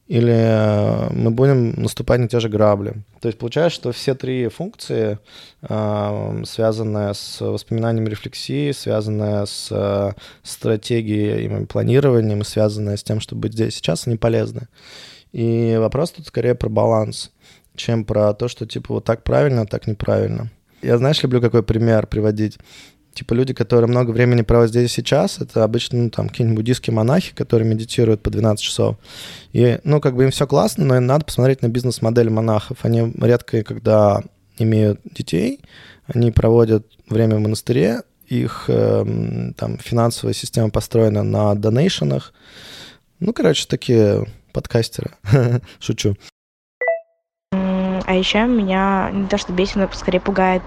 Или 0.08 0.34
э, 0.34 1.10
мы 1.14 1.32
будем 1.32 1.82
наступать 1.82 2.20
на 2.20 2.28
те 2.28 2.40
же 2.42 2.50
грабли. 2.50 2.96
То 3.22 3.30
есть 3.30 3.40
получается, 3.40 3.76
что 3.76 3.92
все 3.94 4.16
три 4.16 4.50
функции, 4.50 5.18
э, 5.62 6.44
связанные 6.46 7.14
с 7.14 7.40
воспоминанием 7.40 8.08
рефлексии, 8.08 8.72
связанные 8.74 9.46
с 9.46 9.70
э, 9.72 10.12
стратегией 10.44 11.46
и 11.46 11.66
планированием, 11.66 12.42
и 12.42 12.46
связанные 12.46 12.98
с 12.98 13.04
тем, 13.04 13.22
чтобы 13.22 13.44
быть 13.44 13.54
здесь 13.54 13.76
сейчас, 13.76 14.06
они 14.06 14.18
полезны. 14.18 14.68
И 15.32 15.78
вопрос 15.80 16.12
тут 16.12 16.28
скорее 16.28 16.54
про 16.54 16.70
баланс 16.70 17.32
чем 17.76 18.06
про 18.06 18.34
то, 18.34 18.48
что 18.48 18.66
типа 18.66 18.96
вот 18.96 19.06
так 19.06 19.24
правильно, 19.24 19.62
а 19.62 19.66
так 19.66 19.88
неправильно. 19.88 20.52
Я, 20.82 20.98
знаешь, 20.98 21.22
люблю 21.24 21.42
какой 21.42 21.64
пример 21.64 22.08
приводить. 22.08 22.58
Типа 23.14 23.36
люди, 23.36 23.54
которые 23.54 23.88
много 23.88 24.12
времени 24.12 24.42
проводят 24.42 24.72
здесь 24.72 24.92
и 24.92 24.96
сейчас, 24.96 25.40
это 25.40 25.64
обычно 25.64 26.00
ну, 26.00 26.10
там 26.10 26.30
какие-нибудь 26.30 26.58
буддийские 26.58 26.96
монахи, 26.96 27.34
которые 27.36 27.70
медитируют 27.70 28.24
по 28.24 28.32
12 28.32 28.64
часов. 28.64 28.98
И, 29.52 29.80
ну, 29.84 30.02
как 30.02 30.16
бы 30.16 30.24
им 30.24 30.32
все 30.32 30.48
классно, 30.48 30.84
но 30.84 30.98
им 30.98 31.06
надо 31.06 31.26
посмотреть 31.26 31.62
на 31.62 31.68
бизнес-модель 31.68 32.30
монахов. 32.30 32.80
Они 32.82 33.14
редко, 33.22 33.64
когда 33.64 34.24
имеют 34.58 35.00
детей, 35.06 35.62
они 36.08 36.32
проводят 36.32 36.88
время 37.08 37.36
в 37.36 37.40
монастыре, 37.40 38.02
их 38.28 38.66
э, 38.68 39.06
там 39.58 39.78
финансовая 39.78 40.34
система 40.34 40.70
построена 40.72 41.24
на 41.24 41.54
донейшенах. 41.54 42.34
Ну, 43.20 43.32
короче, 43.32 43.68
такие 43.68 44.26
подкастеры. 44.52 45.12
Шучу. 45.80 46.16
А 48.06 48.16
еще 48.16 48.46
меня 48.46 49.10
не 49.12 49.28
то 49.28 49.38
что 49.38 49.54
бесит, 49.54 49.76
но 49.78 49.88
скорее 49.94 50.20
пугает 50.20 50.62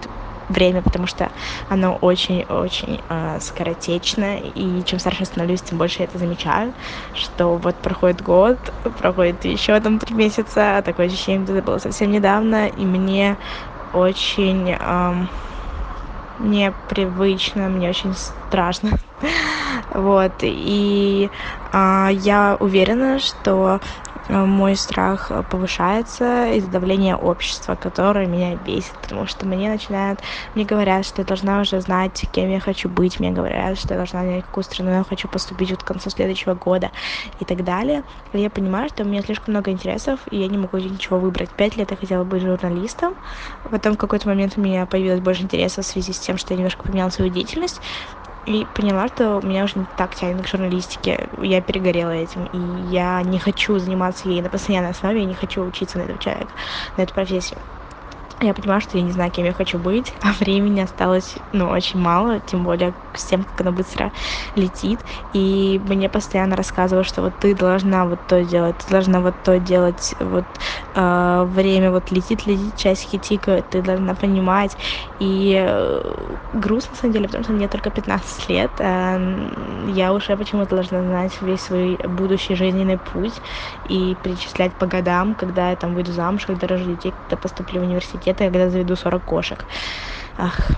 время, 0.49 0.81
потому 0.81 1.07
что 1.07 1.29
оно 1.69 1.95
очень-очень 1.95 3.01
э, 3.09 3.39
скоротечно, 3.41 4.37
и 4.39 4.83
чем 4.85 4.99
старше 4.99 5.25
становлюсь, 5.25 5.61
тем 5.61 5.77
больше 5.77 5.99
я 5.99 6.05
это 6.05 6.17
замечаю, 6.17 6.73
что 7.13 7.57
вот 7.57 7.75
проходит 7.75 8.21
год, 8.21 8.57
проходит 8.97 9.43
еще 9.45 9.79
там 9.79 9.99
три 9.99 10.15
месяца, 10.15 10.81
такое 10.85 11.07
ощущение, 11.07 11.45
что 11.45 11.53
это 11.55 11.65
было 11.65 11.77
совсем 11.79 12.11
недавно, 12.11 12.67
и 12.67 12.85
мне 12.85 13.37
очень 13.93 14.75
э, 14.79 15.25
непривычно, 16.39 17.67
мне 17.69 17.89
очень 17.89 18.13
страшно, 18.15 18.91
вот, 19.93 20.33
и 20.41 21.29
э, 21.73 22.07
я 22.11 22.55
уверена, 22.59 23.19
что 23.19 23.81
мой 24.27 24.75
страх 24.75 25.31
э, 25.31 25.43
повышается 25.43 26.51
из-за 26.51 26.69
давления 26.69 27.15
общества, 27.15 27.75
которое 27.75 28.27
меня 28.27 28.55
бесит, 28.55 28.97
потому 28.99 29.25
что 29.25 29.45
мне 29.45 29.69
начинают, 29.69 30.21
мне 30.53 30.65
говорят, 30.65 31.05
что 31.05 31.21
я 31.21 31.25
должна 31.25 31.61
уже 31.61 31.79
знать, 31.81 32.25
кем 32.31 32.49
я 32.49 32.59
хочу 32.59 32.89
быть, 32.89 33.19
мне 33.19 33.31
говорят, 33.31 33.77
что 33.77 33.93
я 33.93 33.97
должна 33.97 34.23
знать, 34.23 34.45
какую 34.45 34.63
страну 34.63 34.91
я 34.91 35.03
хочу 35.03 35.27
поступить 35.27 35.71
вот 35.71 35.83
к 35.83 35.87
концу 35.87 36.09
следующего 36.09 36.55
года 36.55 36.91
и 37.39 37.45
так 37.45 37.63
далее. 37.63 38.03
И 38.33 38.39
я 38.39 38.49
понимаю, 38.49 38.89
что 38.89 39.03
у 39.03 39.07
меня 39.07 39.21
слишком 39.21 39.53
много 39.53 39.71
интересов, 39.71 40.19
и 40.29 40.37
я 40.37 40.47
не 40.47 40.57
могу 40.57 40.77
ничего 40.77 41.19
выбрать. 41.19 41.51
Пять 41.55 41.77
лет 41.77 41.91
я 41.91 41.97
хотела 41.97 42.23
быть 42.23 42.41
журналистом, 42.41 43.15
потом 43.63 43.93
в 43.93 43.97
какой-то 43.97 44.27
момент 44.27 44.57
у 44.57 44.61
меня 44.61 44.85
появилось 44.85 45.21
больше 45.21 45.43
интереса 45.43 45.81
в 45.81 45.85
связи 45.85 46.13
с 46.13 46.19
тем, 46.19 46.37
что 46.37 46.53
я 46.53 46.57
немножко 46.57 46.83
поменяла 46.83 47.09
свою 47.09 47.31
деятельность, 47.31 47.81
и 48.47 48.65
поняла, 48.65 49.09
что 49.09 49.41
меня 49.43 49.65
уже 49.65 49.79
не 49.79 49.85
так 49.85 50.15
тянет 50.15 50.43
к 50.43 50.47
журналистике. 50.47 51.27
Я 51.37 51.61
перегорела 51.61 52.11
этим, 52.11 52.45
и 52.45 52.57
я 52.57 53.21
не 53.23 53.39
хочу 53.39 53.77
заниматься 53.77 54.29
ей 54.29 54.41
на 54.41 54.49
постоянной 54.49 54.91
основе, 54.91 55.19
я 55.19 55.25
не 55.25 55.35
хочу 55.35 55.63
учиться 55.63 55.97
на 55.97 56.03
этого 56.03 56.17
человека, 56.17 56.53
на 56.95 57.01
эту 57.01 57.13
профессию 57.13 57.61
я 58.39 58.53
понимаю, 58.53 58.81
что 58.81 58.97
я 58.97 59.03
не 59.03 59.11
знаю, 59.11 59.31
кем 59.31 59.45
я 59.45 59.53
хочу 59.53 59.79
быть, 59.79 60.13
а 60.21 60.31
времени 60.33 60.79
осталось, 60.81 61.35
ну, 61.53 61.69
очень 61.69 61.99
мало, 61.99 62.39
тем 62.39 62.63
более 62.63 62.93
с 63.15 63.25
тем, 63.25 63.43
как 63.43 63.61
оно 63.61 63.71
быстро 63.71 64.11
летит, 64.55 64.99
и 65.33 65.81
мне 65.87 66.09
постоянно 66.09 66.55
рассказывают, 66.55 67.07
что 67.07 67.21
вот 67.21 67.33
ты 67.39 67.55
должна 67.55 68.05
вот 68.05 68.19
то 68.27 68.43
делать, 68.43 68.77
ты 68.77 68.91
должна 68.91 69.21
вот 69.21 69.33
то 69.43 69.59
делать, 69.59 70.13
вот 70.19 70.45
э, 70.93 71.43
время 71.47 71.91
вот 71.91 72.11
летит, 72.11 72.45
летит, 72.45 72.75
часики 72.77 73.17
тикают, 73.17 73.69
ты 73.69 73.81
должна 73.81 74.13
понимать, 74.13 74.77
и 75.19 75.55
э, 75.59 76.01
грустно, 76.53 76.91
на 76.91 76.97
самом 76.97 77.13
деле, 77.13 77.25
потому 77.27 77.43
что 77.43 77.53
мне 77.53 77.67
только 77.67 77.89
15 77.89 78.49
лет, 78.49 78.71
э, 78.79 79.49
я 79.87 80.13
уже 80.13 80.37
почему-то 80.37 80.75
должна 80.75 81.01
знать 81.01 81.41
весь 81.41 81.61
свой 81.61 81.97
будущий 82.03 82.55
жизненный 82.55 82.97
путь 82.97 83.41
и 83.89 84.15
перечислять 84.21 84.73
по 84.73 84.85
годам, 84.85 85.33
когда 85.33 85.71
я 85.71 85.75
там 85.75 85.95
выйду 85.95 86.11
замуж, 86.11 86.45
когда 86.45 86.67
рожу 86.67 86.85
детей, 86.85 87.13
когда 87.23 87.37
поступлю 87.37 87.81
в 87.81 87.83
университет, 87.83 88.26
я 88.27 88.33
когда 88.33 88.69
заведу 88.69 88.95
40 88.95 89.25
кошек. 89.25 89.65
Ах. 90.37 90.71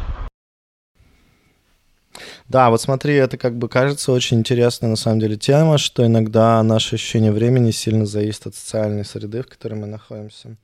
Да, 2.48 2.70
вот 2.70 2.82
смотри, 2.82 3.16
это 3.16 3.38
как 3.38 3.58
бы 3.58 3.70
кажется 3.70 4.12
очень 4.12 4.40
интересной 4.40 4.90
на 4.90 4.96
самом 4.96 5.20
деле 5.20 5.38
тема, 5.38 5.78
что 5.78 6.06
иногда 6.06 6.62
наше 6.64 6.96
ощущение 6.96 7.32
времени 7.32 7.72
сильно 7.72 8.06
зависит 8.06 8.48
от 8.48 8.56
социальной 8.56 9.06
среды, 9.06 9.44
в 9.44 9.48
которой 9.48 9.76
мы 9.76 9.86
находимся. 9.86 10.58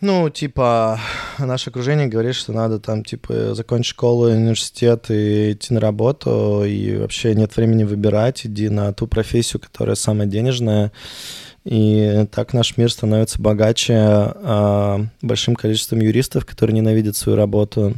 Ну, 0.00 0.30
типа, 0.30 0.98
наше 1.38 1.70
окружение 1.70 2.08
говорит, 2.08 2.34
что 2.34 2.52
надо 2.52 2.80
там, 2.80 3.04
типа, 3.04 3.54
закончить 3.54 3.90
школу, 3.90 4.26
университет 4.26 5.10
и 5.10 5.52
идти 5.52 5.72
на 5.74 5.80
работу, 5.80 6.64
и 6.64 6.96
вообще 6.96 7.34
нет 7.34 7.54
времени 7.56 7.84
выбирать, 7.84 8.44
иди 8.44 8.68
на 8.68 8.92
ту 8.92 9.06
профессию, 9.06 9.60
которая 9.60 9.94
самая 9.94 10.26
денежная, 10.26 10.92
и 11.64 12.26
так 12.32 12.52
наш 12.54 12.76
мир 12.76 12.90
становится 12.90 13.40
богаче 13.40 13.94
э, 14.34 14.98
большим 15.22 15.54
количеством 15.54 16.00
юристов, 16.00 16.44
которые 16.44 16.74
ненавидят 16.74 17.16
свою 17.16 17.36
работу, 17.36 17.94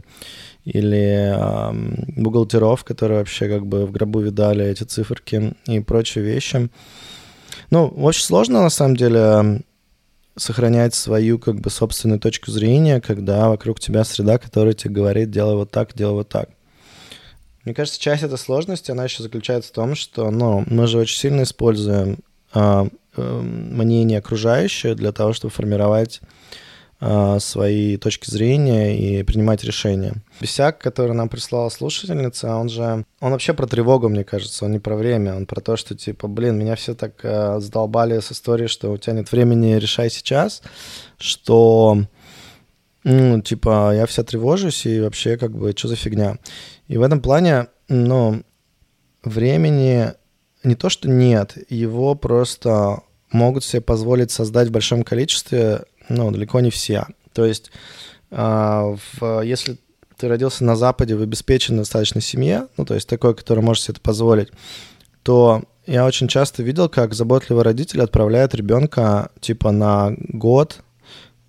или 0.65 1.35
э, 1.35 2.21
бухгалтеров, 2.21 2.85
которые 2.85 3.19
вообще 3.19 3.49
как 3.49 3.67
бы 3.67 3.87
в 3.87 3.93
гробу 3.93 4.21
видали 4.21 4.67
эти 4.67 4.83
циферки 4.83 5.55
и 5.67 5.81
прочие 5.81 6.25
вещи. 6.25 6.69
Ну, 7.71 7.87
очень 7.87 8.25
сложно 8.25 8.63
на 8.63 8.71
самом 8.71 8.97
деле 8.97 9.63
сохранять 10.37 10.95
свою 10.95 11.39
как 11.39 11.61
бы 11.61 11.71
собственную 11.71 12.19
точку 12.19 12.51
зрения, 12.51 13.01
когда 13.01 13.49
вокруг 13.49 13.79
тебя 13.81 14.05
среда, 14.05 14.39
которая 14.39 14.75
тебе 14.75 14.95
говорит, 14.95 15.31
делай 15.31 15.55
вот 15.55 15.71
так, 15.71 15.95
делай 15.95 16.15
вот 16.15 16.29
так. 16.29 16.51
Мне 17.65 17.73
кажется, 17.75 18.01
часть 18.01 18.23
этой 18.23 18.37
сложности, 18.37 18.91
она 18.91 19.05
еще 19.05 19.23
заключается 19.23 19.71
в 19.71 19.75
том, 19.75 19.95
что 19.95 20.31
ну, 20.31 20.65
мы 20.67 20.87
же 20.87 20.99
очень 20.99 21.19
сильно 21.19 21.45
используем 21.45 22.19
Эм, 22.55 22.93
мнение 23.23 24.19
окружающее 24.19 24.95
для 24.95 25.13
того, 25.13 25.33
чтобы 25.33 25.53
формировать 25.53 26.21
э, 27.01 27.39
свои 27.41 27.97
точки 27.97 28.31
зрения 28.31 28.99
и 28.99 29.23
принимать 29.23 29.65
решения. 29.65 30.15
Бесяк, 30.41 30.79
который 30.79 31.15
нам 31.15 31.29
прислала 31.29 31.69
слушательница, 31.69 32.57
он 32.57 32.69
же, 32.69 33.05
он 33.21 33.33
вообще 33.33 33.55
про 33.55 33.67
тревогу, 33.67 34.09
мне 34.09 34.25
кажется, 34.25 34.65
он 34.65 34.73
не 34.73 34.79
про 34.79 34.97
время, 34.97 35.35
он 35.35 35.47
про 35.47 35.61
то, 35.61 35.77
что 35.77 35.95
типа, 35.95 36.29
блин, 36.29 36.59
меня 36.59 36.77
все 36.77 36.95
так 36.95 37.15
э, 37.23 37.61
задолбали 37.61 38.19
с 38.21 38.33
историей, 38.33 38.69
что 38.69 38.93
у 38.93 38.97
тебя 38.99 39.15
нет 39.15 39.31
времени, 39.33 39.75
решай 39.75 40.11
сейчас, 40.11 40.63
что 41.19 41.99
ну, 43.05 43.43
типа, 43.43 43.93
я 43.95 44.07
вся 44.07 44.25
тревожусь, 44.25 44.87
и 44.87 45.01
вообще, 45.01 45.37
как 45.37 45.55
бы, 45.55 45.75
что 45.77 45.89
за 45.89 45.97
фигня? 45.97 46.39
И 46.89 46.97
в 46.97 47.03
этом 47.03 47.21
плане, 47.21 47.67
ну, 47.89 48.43
времени 49.23 50.13
не 50.65 50.75
то, 50.75 50.89
что 50.89 51.09
нет, 51.09 51.57
его 51.69 52.15
просто 52.15 53.03
могут 53.31 53.65
себе 53.65 53.83
позволить 53.83 54.31
создать 54.31 54.69
в 54.69 54.73
большом 54.73 55.03
количестве, 55.05 55.83
ну, 56.09 56.31
далеко 56.31 56.61
не 56.61 56.71
все. 56.71 57.07
То 57.33 57.45
есть, 57.45 57.71
э, 58.31 58.37
в, 58.37 59.41
если 59.43 59.79
ты 60.17 60.29
родился 60.29 60.65
на 60.65 60.77
Западе 60.77 61.17
в 61.17 61.23
обеспеченной 61.23 61.81
достаточно 61.81 62.21
семье, 62.21 62.69
ну, 62.77 62.85
то 62.85 62.95
есть 62.95 63.09
такой, 63.09 63.35
который 63.35 63.63
может 63.63 63.83
себе 63.83 63.93
это 63.93 64.01
позволить, 64.01 64.49
то 65.23 65.65
я 65.87 66.07
очень 66.07 66.29
часто 66.29 66.63
видел, 66.63 66.89
как 66.89 67.15
заботливый 67.15 67.65
родитель 67.65 68.03
отправляет 68.03 68.55
ребенка 68.55 69.31
типа 69.41 69.71
на 69.73 70.15
год, 70.19 70.81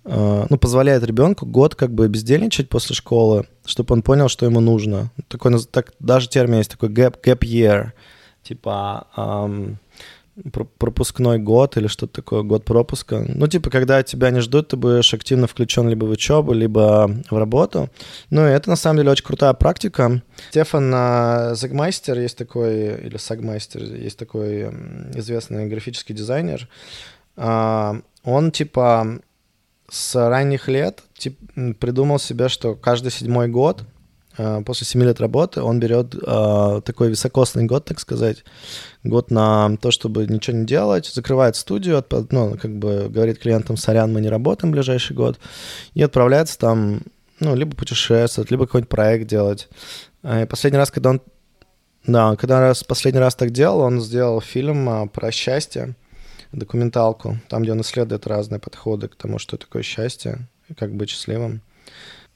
э, 0.04 0.46
ну, 0.48 0.58
позволяет 0.58 1.04
ребенку 1.04 1.46
год 1.46 1.74
как 1.74 1.92
бы 1.92 2.08
бездельничать 2.08 2.68
после 2.68 2.94
школы, 2.94 3.46
чтобы 3.64 3.94
он 3.94 4.02
понял, 4.02 4.28
что 4.28 4.44
ему 4.44 4.60
нужно. 4.60 5.10
Такой, 5.28 5.58
так, 5.70 5.92
даже 6.00 6.28
термин 6.28 6.58
есть 6.58 6.70
такой 6.70 6.88
gap, 6.88 7.16
gap 7.22 7.38
year, 7.40 7.92
типа 8.48 9.06
эм, 9.16 9.78
пропускной 10.78 11.38
год 11.38 11.76
или 11.76 11.86
что-то 11.86 12.14
такое, 12.14 12.42
год 12.42 12.64
пропуска. 12.64 13.24
Ну, 13.26 13.46
типа, 13.46 13.70
когда 13.70 14.02
тебя 14.02 14.30
не 14.30 14.40
ждут, 14.40 14.68
ты 14.68 14.76
будешь 14.76 15.14
активно 15.14 15.46
включен 15.46 15.88
либо 15.88 16.04
в 16.04 16.10
учебу, 16.10 16.52
либо 16.52 17.10
в 17.30 17.36
работу. 17.36 17.88
Ну, 18.30 18.46
и 18.46 18.50
это, 18.50 18.68
на 18.68 18.76
самом 18.76 18.98
деле, 18.98 19.10
очень 19.10 19.24
крутая 19.24 19.54
практика. 19.54 20.22
Стефан 20.50 21.56
Загмайстер 21.56 22.18
есть 22.18 22.36
такой, 22.36 23.06
или 23.06 23.16
Сагмайстер, 23.16 23.82
есть 23.82 24.18
такой 24.18 24.64
известный 25.14 25.66
графический 25.66 26.14
дизайнер. 26.14 26.68
А, 27.36 28.00
он, 28.22 28.50
типа, 28.50 29.20
с 29.88 30.28
ранних 30.28 30.68
лет 30.68 31.02
тип, 31.16 31.38
придумал 31.78 32.18
себе, 32.18 32.48
что 32.48 32.74
каждый 32.74 33.10
седьмой 33.10 33.48
год 33.48 33.84
после 34.64 34.86
7 34.86 35.02
лет 35.02 35.20
работы 35.20 35.62
он 35.62 35.80
берет 35.80 36.14
э, 36.14 36.80
такой 36.84 37.10
високосный 37.10 37.64
год, 37.64 37.84
так 37.86 37.98
сказать, 38.00 38.44
год 39.04 39.30
на 39.30 39.76
то, 39.78 39.90
чтобы 39.90 40.26
ничего 40.26 40.56
не 40.56 40.66
делать, 40.66 41.06
закрывает 41.06 41.56
студию, 41.56 41.98
от, 41.98 42.32
ну, 42.32 42.56
как 42.60 42.76
бы 42.76 43.08
говорит 43.08 43.38
клиентам, 43.38 43.76
сорян, 43.76 44.12
мы 44.12 44.20
не 44.20 44.28
работаем 44.28 44.72
в 44.72 44.74
ближайший 44.74 45.16
год, 45.16 45.38
и 45.94 46.02
отправляется 46.02 46.58
там, 46.58 47.00
ну, 47.40 47.54
либо 47.54 47.74
путешествовать, 47.74 48.50
либо 48.50 48.66
какой-нибудь 48.66 48.90
проект 48.90 49.26
делать. 49.26 49.68
Э, 50.22 50.42
и 50.42 50.46
последний 50.46 50.78
раз, 50.78 50.90
когда 50.90 51.10
он, 51.10 51.22
да, 52.06 52.36
когда 52.36 52.60
раз, 52.60 52.84
последний 52.84 53.20
раз 53.20 53.34
так 53.34 53.50
делал, 53.50 53.80
он 53.80 54.00
сделал 54.00 54.40
фильм 54.40 55.08
про 55.08 55.30
счастье, 55.30 55.94
документалку, 56.52 57.38
там, 57.48 57.62
где 57.62 57.72
он 57.72 57.80
исследует 57.80 58.26
разные 58.26 58.60
подходы 58.60 59.08
к 59.08 59.16
тому, 59.16 59.38
что 59.38 59.56
такое 59.56 59.82
счастье, 59.82 60.48
как 60.76 60.94
быть 60.94 61.10
счастливым. 61.10 61.62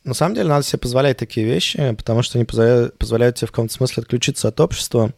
На 0.05 0.15
самом 0.15 0.35
деле 0.35 0.49
надо 0.49 0.65
себе 0.65 0.79
позволять 0.79 1.19
такие 1.19 1.47
вещи, 1.47 1.95
потому 1.97 2.23
что 2.23 2.39
они 2.39 2.45
позволяют, 2.45 2.97
позволяют 2.97 3.37
тебе 3.37 3.49
в 3.49 3.53
каком-то 3.53 3.75
смысле 3.75 4.03
отключиться 4.03 4.49
от 4.49 4.59
общества. 4.61 5.13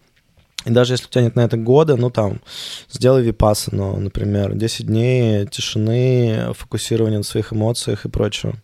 И 0.64 0.70
даже 0.70 0.94
если 0.94 1.06
у 1.06 1.08
тебя 1.08 1.22
нет 1.22 1.36
на 1.36 1.44
это 1.44 1.56
года, 1.56 1.96
ну 1.96 2.10
там, 2.10 2.40
сделай 2.88 3.22
випассану, 3.22 3.96
например, 3.96 4.54
10 4.54 4.86
дней 4.86 5.46
тишины, 5.46 6.52
фокусирования 6.54 7.18
на 7.18 7.24
своих 7.24 7.52
эмоциях 7.52 8.04
и 8.04 8.08
прочего. 8.08 8.54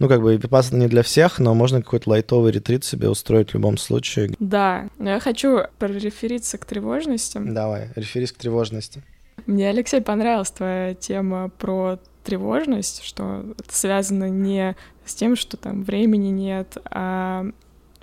Ну, 0.00 0.08
как 0.08 0.22
бы 0.22 0.36
випассана 0.36 0.80
не 0.80 0.88
для 0.88 1.02
всех, 1.02 1.38
но 1.38 1.54
можно 1.54 1.80
какой-то 1.80 2.10
лайтовый 2.10 2.52
ретрит 2.52 2.84
себе 2.84 3.08
устроить 3.08 3.50
в 3.50 3.54
любом 3.54 3.78
случае. 3.78 4.34
Да, 4.38 4.90
я 4.98 5.20
хочу 5.20 5.60
прорефериться 5.78 6.58
к 6.58 6.64
тревожности. 6.64 7.38
Давай, 7.42 7.90
реферись 7.94 8.32
к 8.32 8.36
тревожности. 8.36 9.02
Мне, 9.46 9.70
Алексей, 9.70 10.00
понравилась 10.00 10.50
твоя 10.50 10.94
тема 10.94 11.48
про 11.48 11.98
тревожность, 12.24 13.02
что 13.02 13.44
это 13.58 13.74
связано 13.74 14.28
не 14.28 14.76
с 15.04 15.14
тем, 15.14 15.36
что 15.36 15.56
там 15.56 15.84
времени 15.84 16.28
нет, 16.28 16.76
а 16.86 17.46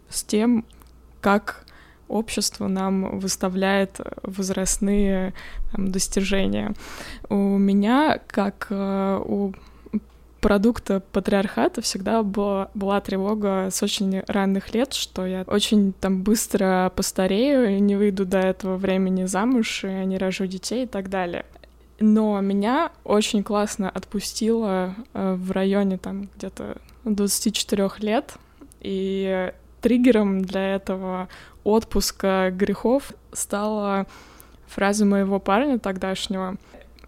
с 0.10 0.24
тем, 0.24 0.66
как 1.20 1.66
общество 2.08 2.68
нам 2.68 3.20
выставляет 3.20 4.00
возрастные 4.24 5.34
там, 5.72 5.92
достижения. 5.92 6.74
У 7.30 7.36
меня, 7.36 8.20
как 8.28 8.68
э, 8.70 9.22
у 9.26 9.54
продукта 10.42 11.02
патриархата 11.12 11.82
всегда 11.82 12.24
была, 12.24 12.70
была 12.74 13.00
тревога 13.00 13.70
с 13.72 13.82
очень 13.82 14.22
ранних 14.28 14.74
лет, 14.74 14.94
что 14.94 15.26
я 15.26 15.44
очень 15.48 15.94
там 15.94 16.24
быстро 16.24 16.92
постарею, 16.96 17.78
и 17.78 17.80
не 17.80 17.96
выйду 17.96 18.26
до 18.26 18.40
этого 18.40 18.76
времени 18.76 19.26
замуж, 19.26 19.86
и 19.86 20.06
не 20.06 20.18
рожу 20.18 20.48
детей 20.48 20.84
и 20.84 20.88
так 20.88 21.10
далее. 21.10 21.46
Но 22.02 22.42
меня 22.42 22.92
очень 23.04 23.44
классно 23.44 23.88
отпустило 23.88 24.96
э, 25.14 25.36
в 25.36 25.52
районе 25.52 26.00
там 26.00 26.30
где-то 26.36 26.78
24 27.04 27.92
лет, 28.00 28.34
и 28.80 29.54
триггером 29.82 30.44
для 30.44 30.76
этого 30.76 31.30
отпуска 31.64 32.50
грехов 32.52 33.14
стала 33.34 34.08
фраза 34.68 35.06
моего 35.06 35.40
парня 35.40 35.78
тогдашнего 35.78 36.58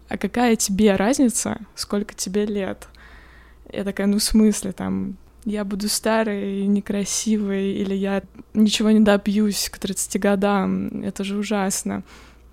«А 0.08 0.16
какая 0.16 0.54
тебе 0.54 0.94
разница, 0.94 1.58
сколько 1.74 2.14
тебе 2.14 2.46
лет?» 2.46 2.86
Я 3.72 3.82
такая, 3.82 4.06
ну 4.06 4.18
в 4.18 4.22
смысле, 4.22 4.70
там, 4.70 5.16
я 5.44 5.64
буду 5.64 5.88
старой 5.88 6.60
и 6.60 6.66
некрасивой, 6.68 7.72
или 7.72 7.94
я 7.94 8.22
ничего 8.52 8.92
не 8.92 9.00
добьюсь 9.00 9.68
к 9.70 9.78
30 9.78 10.20
годам, 10.20 11.02
это 11.02 11.24
же 11.24 11.36
ужасно. 11.36 12.04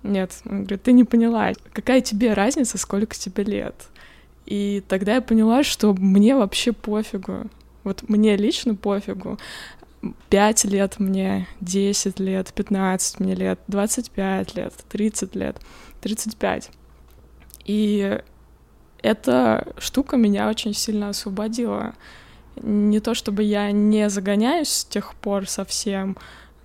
Нет, 0.02 0.32
он 0.44 0.64
говорит, 0.64 0.82
ты 0.82 0.92
не 0.92 1.04
поняла, 1.04 1.52
какая 1.72 2.00
тебе 2.00 2.32
разница, 2.34 2.76
сколько 2.78 3.16
тебе 3.16 3.44
лет? 3.44 3.74
И 4.46 4.82
тогда 4.88 5.14
я 5.14 5.20
поняла, 5.22 5.62
что 5.62 5.94
мне 5.94 6.34
вообще 6.34 6.72
пофигу. 6.72 7.46
Вот 7.84 8.08
мне 8.08 8.36
лично 8.36 8.74
пофигу. 8.74 9.38
Пять 10.28 10.64
лет 10.64 10.98
мне, 10.98 11.46
десять 11.60 12.18
лет, 12.18 12.52
пятнадцать 12.52 13.20
мне 13.20 13.36
лет, 13.36 13.60
двадцать 13.68 14.10
пять 14.10 14.56
лет, 14.56 14.74
тридцать 14.88 15.36
лет, 15.36 15.56
тридцать 16.00 16.36
пять. 16.36 16.70
И 17.64 18.20
эта 19.00 19.68
штука 19.78 20.16
меня 20.16 20.48
очень 20.48 20.74
сильно 20.74 21.10
освободила. 21.10 21.94
Не 22.56 22.98
то 22.98 23.14
чтобы 23.14 23.44
я 23.44 23.70
не 23.70 24.10
загоняюсь 24.10 24.68
с 24.68 24.84
тех 24.84 25.14
пор 25.14 25.48
совсем, 25.48 26.16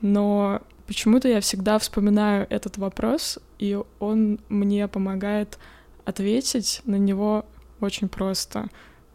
но 0.02 0.62
Почему-то 0.88 1.28
я 1.28 1.42
всегда 1.42 1.78
вспоминаю 1.80 2.48
этот 2.50 2.78
вопрос, 2.78 3.40
и 3.60 3.78
он 4.00 4.40
мне 4.48 4.88
помогает 4.88 5.60
ответить 6.06 6.82
на 6.86 6.96
него 6.96 7.46
очень 7.82 8.08
просто. 8.08 8.68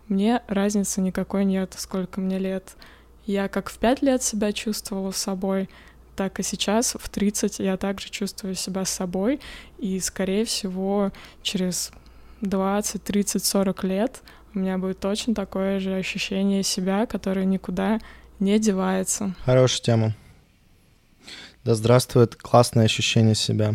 Мне 0.07 0.43
разницы 0.49 1.01
никакой 1.01 1.47
нет, 1.47 1.75
сколько 1.79 2.21
мне 2.21 2.39
лет. 2.39 2.77
Я 3.25 3.49
как 3.49 3.71
в 3.71 3.79
пять 3.79 4.03
лет 4.03 4.23
себя 4.23 4.53
чувствовала 4.53 5.13
собой, 5.13 5.71
так 6.15 6.39
и 6.41 6.43
сейчас 6.43 6.95
в 6.99 7.09
30 7.09 7.61
я 7.61 7.79
также 7.79 8.11
чувствую 8.11 8.55
себя 8.55 8.85
собой, 8.85 9.41
и, 9.79 9.99
скорее 10.01 10.45
всего, 10.45 11.11
через 11.43 11.91
20, 12.43 13.03
30, 13.03 13.43
40 13.43 13.85
лет 13.85 14.23
у 14.55 14.59
меня 14.59 14.77
будет 14.77 15.01
точно 15.01 15.35
такое 15.35 15.81
же 15.81 15.95
ощущение 15.95 16.63
себя, 16.63 17.07
которое 17.07 17.47
никуда 17.47 17.99
не 18.39 18.59
девается. 18.59 19.35
Хорошая 19.47 19.83
тема. 19.83 20.15
Да 21.65 21.75
здравствует 21.75 22.35
классное 22.35 22.87
ощущение 22.87 23.35
себя. 23.35 23.75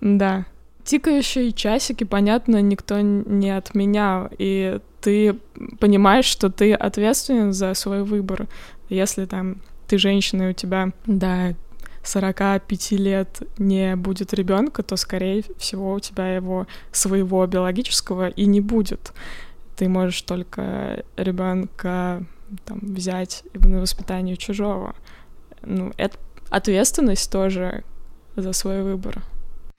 Да. 0.00 0.46
Тикающие 0.84 1.52
часики, 1.52 2.04
понятно, 2.04 2.60
никто 2.60 3.00
не 3.00 3.50
отменял, 3.50 4.28
и 4.38 4.80
ты 5.00 5.34
понимаешь, 5.80 6.26
что 6.26 6.50
ты 6.50 6.74
ответственен 6.74 7.52
за 7.52 7.74
свой 7.74 8.04
выбор. 8.04 8.46
Если 8.88 9.24
там 9.24 9.62
ты 9.88 9.98
женщина, 9.98 10.44
и 10.44 10.50
у 10.50 10.52
тебя, 10.52 10.92
да, 11.06 11.54
45 12.04 12.92
лет 12.92 13.42
не 13.58 13.96
будет 13.96 14.34
ребенка, 14.34 14.82
то, 14.82 14.96
скорее 14.96 15.44
всего, 15.58 15.94
у 15.94 16.00
тебя 16.00 16.34
его 16.34 16.66
своего 16.92 17.46
биологического 17.46 18.28
и 18.28 18.44
не 18.44 18.60
будет. 18.60 19.12
Ты 19.76 19.88
можешь 19.88 20.22
только 20.22 21.02
ребенка 21.16 22.24
там, 22.64 22.78
взять 22.82 23.42
на 23.54 23.80
воспитание 23.80 24.36
чужого. 24.36 24.94
Ну, 25.62 25.92
это 25.96 26.18
ответственность 26.56 27.30
тоже 27.30 27.84
за 28.36 28.52
свой 28.52 28.82
выбор. 28.82 29.22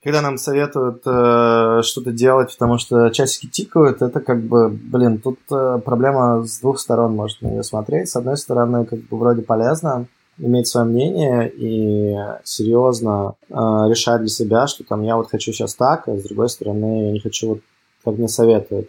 Когда 0.02 0.22
нам 0.22 0.38
советуют 0.38 1.02
э, 1.04 1.80
что-то 1.82 2.12
делать, 2.12 2.52
потому 2.52 2.78
что 2.78 3.10
часики 3.10 3.48
тикают, 3.48 4.02
это 4.02 4.20
как 4.20 4.42
бы, 4.42 4.68
блин, 4.68 5.18
тут 5.18 5.38
э, 5.50 5.80
проблема 5.84 6.44
с 6.44 6.60
двух 6.60 6.78
сторон 6.78 7.16
можно 7.16 7.48
ее 7.48 7.62
смотреть. 7.64 8.08
С 8.08 8.16
одной 8.16 8.36
стороны, 8.36 8.84
как 8.84 9.00
бы 9.00 9.18
вроде 9.18 9.42
полезно 9.42 10.06
иметь 10.38 10.68
свое 10.68 10.86
мнение 10.86 11.50
и 11.50 12.14
серьезно 12.44 13.34
э, 13.48 13.54
решать 13.54 14.20
для 14.20 14.28
себя, 14.28 14.66
что 14.68 14.84
там 14.84 15.02
я 15.02 15.16
вот 15.16 15.28
хочу 15.28 15.52
сейчас 15.52 15.74
так, 15.74 16.06
а 16.08 16.16
с 16.16 16.22
другой 16.22 16.50
стороны 16.50 17.06
я 17.06 17.12
не 17.12 17.20
хочу 17.20 17.48
вот 17.48 17.60
как 18.04 18.18
мне 18.18 18.28
советуют. 18.28 18.88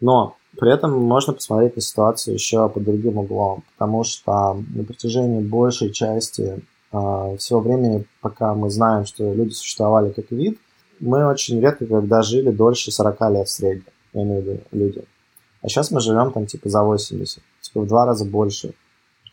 Но 0.00 0.36
При 0.58 0.72
этом 0.72 0.92
можно 0.92 1.32
посмотреть 1.32 1.76
на 1.76 1.82
ситуацию 1.82 2.34
еще 2.34 2.68
под 2.68 2.84
другим 2.84 3.18
углом, 3.18 3.62
потому 3.72 4.04
что 4.04 4.62
на 4.74 4.84
протяжении 4.84 5.40
большей 5.40 5.92
части 5.92 6.62
всего 6.90 7.60
времени, 7.60 8.04
пока 8.20 8.54
мы 8.54 8.68
знаем, 8.70 9.04
что 9.04 9.32
люди 9.32 9.52
существовали 9.52 10.10
как 10.10 10.30
вид, 10.30 10.58
мы 10.98 11.26
очень 11.26 11.60
редко 11.60 11.86
когда 11.86 12.22
жили 12.22 12.50
дольше 12.50 12.90
40 12.90 13.20
лет 13.32 13.48
в 13.48 13.50
среднем, 13.50 13.84
я 14.12 14.22
имею 14.22 14.42
в 14.42 14.46
виду 14.46 14.60
люди. 14.72 15.04
А 15.62 15.68
сейчас 15.68 15.90
мы 15.90 16.00
живем 16.00 16.32
там 16.32 16.46
типа 16.46 16.68
за 16.68 16.82
80, 16.82 17.42
типа 17.60 17.80
в 17.80 17.86
два 17.86 18.06
раза 18.06 18.24
больше 18.24 18.68
э, 18.68 18.72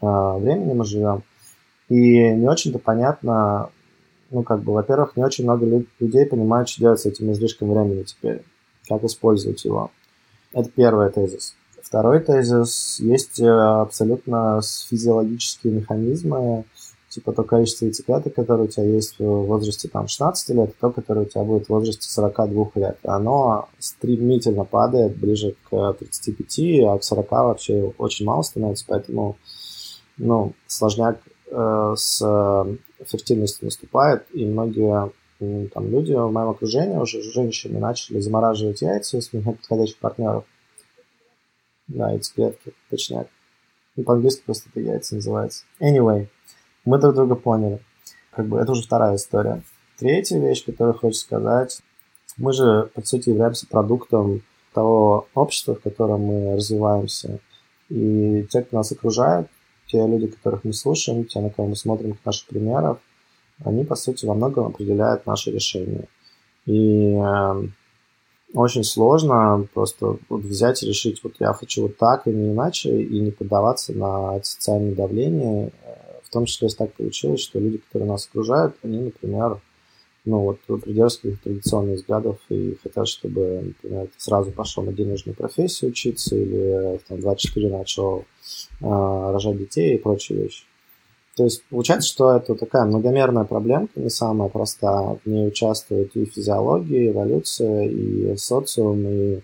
времени 0.02 0.74
мы 0.74 0.86
живем. 0.86 1.24
И 1.90 2.32
не 2.32 2.48
очень-то 2.48 2.80
понятно, 2.80 3.70
ну 4.30 4.44
как 4.44 4.62
бы, 4.62 4.74
во-первых, 4.74 5.16
не 5.16 5.24
очень 5.24 5.46
много 5.46 5.66
людей 6.00 6.26
понимают, 6.26 6.70
что 6.70 6.82
делать 6.82 7.00
с 7.00 7.06
этим 7.06 7.32
излишком 7.32 7.72
времени 7.72 8.04
теперь, 8.04 8.44
как 8.88 9.04
использовать 9.04 9.64
его. 9.64 9.92
Это 10.54 10.70
первый 10.70 11.10
тезис. 11.12 11.56
Второй 11.82 12.20
тезис. 12.20 13.00
Есть 13.00 13.40
э, 13.40 13.48
абсолютно 13.48 14.60
физиологические 14.90 15.74
механизмы, 15.74 16.66
типа 17.10 17.32
то 17.32 17.44
количество 17.44 17.86
яйцеклеток, 17.86 18.34
которое 18.36 18.64
у 18.64 18.68
тебя 18.68 18.84
есть 18.84 19.20
в 19.20 19.24
возрасте 19.24 19.88
там 19.88 20.08
16 20.08 20.50
лет, 20.56 20.76
то, 20.80 20.92
которое 20.92 21.22
у 21.22 21.30
тебя 21.30 21.44
будет 21.44 21.68
в 21.68 21.70
возрасте 21.70 22.10
42 22.10 22.72
лет. 22.76 22.98
Оно 23.04 23.70
стремительно 23.80 24.66
падает 24.66 25.18
ближе 25.18 25.56
к 25.70 25.94
35, 25.94 26.60
а 26.88 26.98
к 26.98 27.04
40 27.04 27.32
вообще 27.32 27.94
очень 27.98 28.26
мало 28.26 28.42
становится, 28.42 28.86
поэтому 28.88 29.38
ну, 30.18 30.54
сложняк 30.68 31.20
э, 31.52 31.94
с 31.96 32.20
фертильностью 33.06 33.66
наступает, 33.66 34.26
и 34.34 34.46
многие 34.46 35.12
там, 35.40 35.90
люди 35.90 36.14
в 36.14 36.32
моем 36.32 36.50
окружении, 36.50 36.98
уже 36.98 37.22
женщины, 37.22 37.80
начали 37.80 38.20
замораживать 38.20 38.82
яйца, 38.82 39.18
если 39.18 39.38
нет 39.38 39.58
подходящих 39.58 39.98
партнеров. 39.98 40.46
Да, 41.88 42.12
яйцеклетки, 42.12 42.74
точняк. 42.90 43.28
Ну, 43.96 44.04
по-английски 44.04 44.44
просто 44.46 44.70
это 44.70 44.80
яйца 44.80 45.16
называется. 45.16 45.64
Anyway, 45.80 46.28
мы 46.88 47.00
друг 47.00 47.16
друга 47.16 47.36
поняли. 47.36 47.80
Как 48.32 48.48
бы 48.48 48.60
это 48.60 48.72
уже 48.72 48.84
вторая 48.84 49.18
история. 49.18 49.62
Третья 50.00 50.40
вещь, 50.40 50.64
которую 50.66 50.98
хочу 50.98 51.16
сказать. 51.16 51.82
Мы 52.38 52.54
же, 52.54 52.90
по 52.94 53.06
сути, 53.06 53.30
являемся 53.30 53.68
продуктом 53.68 54.42
того 54.74 55.28
общества, 55.34 55.76
в 55.76 55.82
котором 55.82 56.22
мы 56.22 56.56
развиваемся. 56.56 57.40
И 57.90 58.46
те, 58.50 58.62
кто 58.62 58.78
нас 58.78 58.92
окружает, 58.92 59.50
те 59.88 60.06
люди, 60.06 60.28
которых 60.28 60.64
мы 60.64 60.72
слушаем, 60.72 61.26
те, 61.26 61.42
на 61.42 61.50
кого 61.50 61.70
мы 61.70 61.76
смотрим, 61.76 62.14
как 62.14 62.26
наших 62.26 62.48
примеров, 62.48 63.00
они, 63.66 63.84
по 63.84 63.96
сути, 63.96 64.26
во 64.26 64.34
многом 64.34 64.68
определяют 64.68 65.26
наши 65.26 65.52
решения. 65.52 66.08
И 66.66 67.16
э, 67.16 67.68
очень 68.54 68.84
сложно 68.84 69.68
просто 69.74 70.18
вот 70.30 70.42
взять 70.42 70.84
и 70.84 70.88
решить, 70.88 71.22
вот 71.24 71.34
я 71.40 71.52
хочу 71.52 71.84
вот 71.84 71.98
так 71.98 72.28
и 72.28 72.30
не 72.30 72.54
иначе, 72.54 73.02
и 73.02 73.20
не 73.20 73.32
поддаваться 73.32 73.94
на 73.94 74.42
социальное 74.44 74.96
давление. 74.96 75.72
В 76.28 76.30
том 76.30 76.46
числе, 76.46 76.68
так 76.70 76.94
получилось, 76.94 77.42
что 77.42 77.60
люди, 77.60 77.78
которые 77.78 78.10
нас 78.10 78.28
окружают, 78.28 78.76
они, 78.84 79.00
например, 79.00 79.62
ну 80.26 80.40
вот 80.40 80.60
придерживаются 80.82 81.42
традиционных 81.42 81.96
взглядов 81.96 82.38
и 82.50 82.78
хотят, 82.84 83.08
чтобы, 83.08 83.74
например, 83.82 84.08
ты 84.08 84.14
сразу 84.18 84.52
пошел 84.52 84.84
на 84.84 84.92
денежную 84.92 85.36
профессию 85.38 85.92
учиться 85.92 86.36
или 86.36 87.00
там 87.08 87.22
24 87.22 87.70
начал 87.70 88.26
э, 88.82 88.86
рожать 88.86 89.58
детей 89.58 89.96
и 89.96 89.98
прочие 89.98 90.44
вещи. 90.44 90.66
То 91.38 91.46
есть 91.46 91.64
получается, 91.70 92.10
что 92.10 92.36
это 92.36 92.56
такая 92.56 92.84
многомерная 92.86 93.46
проблемка, 93.46 94.02
не 94.02 94.10
самая 94.10 94.50
простая. 94.50 95.20
В 95.24 95.30
ней 95.30 95.48
участвует 95.48 96.14
и 96.18 96.26
физиология, 96.26 97.06
и 97.06 97.10
эволюция, 97.10 97.88
и 97.88 98.36
социум, 98.36 99.08
и, 99.08 99.42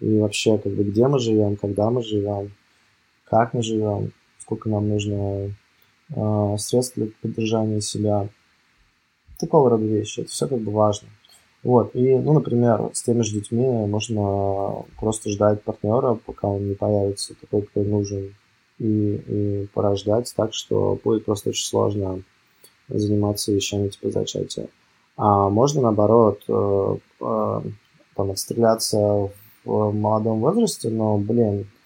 и 0.00 0.18
вообще, 0.18 0.58
как 0.58 0.72
бы, 0.72 0.84
где 0.84 1.06
мы 1.06 1.18
живем, 1.18 1.56
когда 1.56 1.88
мы 1.88 2.02
живем, 2.02 2.52
как 3.24 3.54
мы 3.54 3.62
живем, 3.62 4.12
сколько 4.40 4.68
нам 4.68 4.88
нужно 4.88 5.14
э, 5.14 5.50
средств 6.58 6.96
для 6.96 7.08
поддержания 7.22 7.80
себя. 7.80 8.28
Такого 9.38 9.70
рода 9.70 9.84
вещи. 9.84 10.20
Это 10.20 10.30
все 10.30 10.48
как 10.48 10.60
бы 10.60 10.72
важно. 10.72 11.08
Вот, 11.62 11.94
и, 11.94 12.16
ну, 12.16 12.32
например, 12.32 12.90
с 12.94 13.02
теми 13.02 13.20
же 13.20 13.34
детьми 13.34 13.66
можно 13.66 14.84
просто 14.98 15.28
ждать 15.30 15.62
партнера, 15.62 16.14
пока 16.14 16.48
он 16.48 16.68
не 16.68 16.74
появится 16.74 17.34
такой, 17.38 17.62
какой 17.62 17.84
нужен 17.84 18.34
и, 18.78 19.14
и 19.14 19.66
порождать, 19.74 20.32
так 20.34 20.54
что 20.54 20.98
будет 21.04 21.26
просто 21.26 21.50
очень 21.50 21.66
сложно 21.66 22.22
заниматься 22.88 23.52
вещами 23.52 23.88
типа 23.88 24.10
зачатия. 24.10 24.68
А 25.16 25.50
можно, 25.50 25.82
наоборот, 25.82 26.42
э, 26.48 26.96
э, 27.20 27.60
там, 28.16 28.30
отстреляться 28.30 29.30
в 29.64 29.92
молодом 29.92 30.40
возрасте, 30.40 30.88
но, 30.88 31.18
блин, 31.18 31.60
э, 31.60 31.79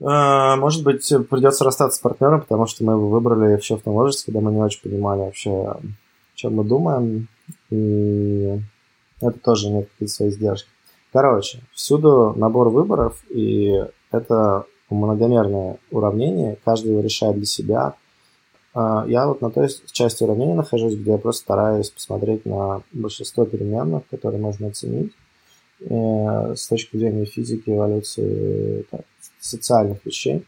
может 0.00 0.82
быть, 0.82 1.06
придется 1.28 1.64
расстаться 1.64 1.98
с 1.98 2.00
партнером, 2.00 2.40
потому 2.40 2.66
что 2.66 2.84
мы 2.84 2.94
его 2.94 3.08
выбрали 3.08 3.54
еще 3.54 3.76
в 3.76 3.82
том 3.82 3.94
возрасте, 3.94 4.24
когда 4.26 4.40
мы 4.40 4.50
не 4.50 4.60
очень 4.60 4.82
понимали 4.82 5.20
вообще, 5.20 5.74
чем 6.34 6.56
мы 6.56 6.64
думаем, 6.64 7.28
и 7.68 8.58
это 9.20 9.38
тоже 9.38 9.68
имеет 9.68 9.90
какие-то 9.90 10.14
свои 10.14 10.28
издержки. 10.30 10.68
Короче, 11.12 11.60
всюду 11.72 12.34
набор 12.36 12.68
выборов, 12.68 13.22
и 13.28 13.84
это 14.10 14.64
многомерное 14.88 15.78
уравнение, 15.90 16.56
каждый 16.64 16.92
его 16.92 17.00
решает 17.00 17.36
для 17.36 17.46
себя. 17.46 17.94
А, 18.74 19.04
я 19.08 19.26
вот 19.26 19.40
на 19.40 19.50
той 19.50 19.68
части 19.92 20.22
уравнения 20.22 20.54
нахожусь, 20.54 20.94
где 20.94 21.12
я 21.12 21.18
просто 21.18 21.42
стараюсь 21.42 21.90
посмотреть 21.90 22.46
на 22.46 22.82
большинство 22.92 23.44
переменных, 23.44 24.04
которые 24.08 24.40
можно 24.40 24.68
оценить 24.68 25.12
э, 25.80 26.54
с 26.56 26.68
точки 26.68 26.96
зрения 26.96 27.24
физики, 27.24 27.70
эволюции, 27.70 28.86
так, 28.90 29.02
социальных 29.40 30.04
вещей 30.04 30.46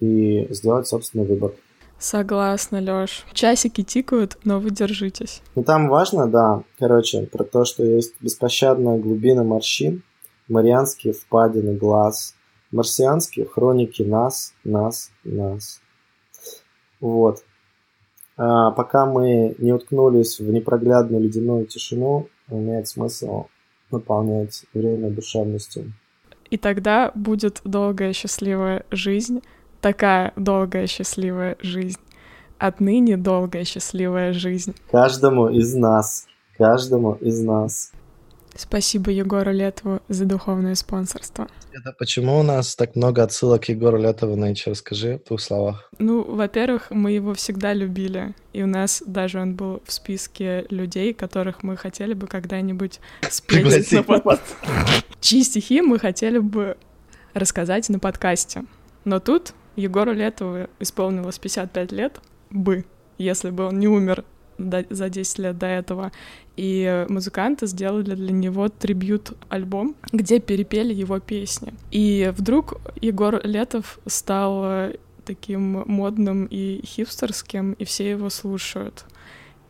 и 0.00 0.46
сделать 0.50 0.86
собственный 0.86 1.26
выбор. 1.26 1.52
Согласна, 1.98 2.80
Лёш. 2.80 3.26
Часики 3.34 3.82
тикают, 3.82 4.38
но 4.44 4.58
вы 4.58 4.70
держитесь. 4.70 5.42
Ну 5.54 5.62
там 5.62 5.88
важно, 5.88 6.26
да, 6.28 6.62
короче, 6.78 7.26
про 7.26 7.44
то, 7.44 7.66
что 7.66 7.84
есть 7.84 8.14
беспощадная 8.20 8.98
глубина 8.98 9.44
морщин, 9.44 10.02
марианские 10.48 11.12
впадины 11.12 11.74
глаз, 11.76 12.34
марсианские 12.72 13.44
хроники 13.44 14.02
нас, 14.02 14.54
нас, 14.64 15.10
нас. 15.24 15.80
Вот. 17.00 17.44
А 18.38 18.70
пока 18.70 19.04
мы 19.04 19.54
не 19.58 19.72
уткнулись 19.72 20.40
в 20.40 20.50
непроглядную 20.50 21.22
ледяную 21.22 21.66
тишину, 21.66 22.28
имеет 22.48 22.88
смысл 22.88 23.46
наполнять 23.90 24.64
время 24.72 25.10
душевностью. 25.10 25.92
И 26.50 26.56
тогда 26.56 27.12
будет 27.14 27.60
долгая 27.64 28.12
счастливая 28.12 28.84
жизнь, 28.90 29.42
такая 29.80 30.32
долгая 30.36 30.86
счастливая 30.86 31.56
жизнь. 31.60 32.00
Отныне 32.58 33.16
долгая 33.16 33.64
счастливая 33.64 34.32
жизнь. 34.32 34.74
Каждому 34.90 35.48
из 35.48 35.74
нас. 35.74 36.26
Каждому 36.58 37.14
из 37.14 37.40
нас. 37.40 37.92
Спасибо 38.54 39.10
Егору 39.10 39.52
Летову 39.52 40.00
за 40.08 40.24
духовное 40.24 40.74
спонсорство. 40.74 41.48
Это 41.72 41.94
почему 41.98 42.38
у 42.38 42.42
нас 42.42 42.74
так 42.74 42.96
много 42.96 43.22
отсылок 43.22 43.62
к 43.62 43.64
Егору 43.66 43.96
Летову 43.96 44.36
на 44.36 44.50
Nature? 44.50 44.70
Расскажи 44.70 45.20
в 45.24 45.28
двух 45.28 45.40
словах. 45.40 45.90
Ну, 45.98 46.22
во-первых, 46.22 46.90
мы 46.90 47.12
его 47.12 47.34
всегда 47.34 47.72
любили, 47.72 48.34
и 48.52 48.62
у 48.62 48.66
нас 48.66 49.02
даже 49.06 49.40
он 49.40 49.54
был 49.54 49.82
в 49.86 49.92
списке 49.92 50.66
людей, 50.70 51.14
которых 51.14 51.62
мы 51.62 51.76
хотели 51.76 52.14
бы 52.14 52.26
когда-нибудь 52.26 53.00
спеть 53.30 53.92
на 53.92 54.02
под... 54.02 54.40
Чьи 55.20 55.42
стихи 55.42 55.80
мы 55.80 55.98
хотели 55.98 56.38
бы 56.38 56.76
рассказать 57.34 57.88
на 57.88 57.98
подкасте. 57.98 58.64
Но 59.04 59.20
тут 59.20 59.54
Егору 59.76 60.12
Летову 60.12 60.66
исполнилось 60.78 61.38
55 61.38 61.92
лет 61.92 62.20
бы, 62.50 62.84
если 63.18 63.50
бы 63.50 63.64
он 63.64 63.78
не 63.78 63.88
умер 63.88 64.24
за 64.90 65.08
10 65.08 65.38
лет 65.38 65.58
до 65.58 65.66
этого. 65.66 66.12
И 66.56 67.06
музыканты 67.08 67.66
сделали 67.66 68.14
для 68.14 68.32
него 68.32 68.68
трибют-альбом, 68.68 69.94
где 70.12 70.40
перепели 70.40 70.92
его 70.92 71.18
песни. 71.20 71.72
И 71.90 72.32
вдруг 72.36 72.80
Егор 73.00 73.40
Летов 73.44 73.98
стал 74.06 74.62
э, 74.64 74.96
таким 75.24 75.84
модным 75.86 76.46
и 76.46 76.82
хипстерским, 76.84 77.72
и 77.72 77.84
все 77.84 78.10
его 78.10 78.30
слушают. 78.30 79.04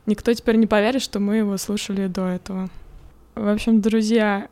Никто 0.06 0.32
теперь 0.32 0.56
не 0.56 0.66
поверит, 0.66 1.02
что 1.02 1.20
мы 1.20 1.36
его 1.36 1.56
слушали 1.58 2.06
до 2.06 2.26
этого. 2.26 2.70
В 3.34 3.48
общем, 3.52 3.80
друзья, 3.80 4.48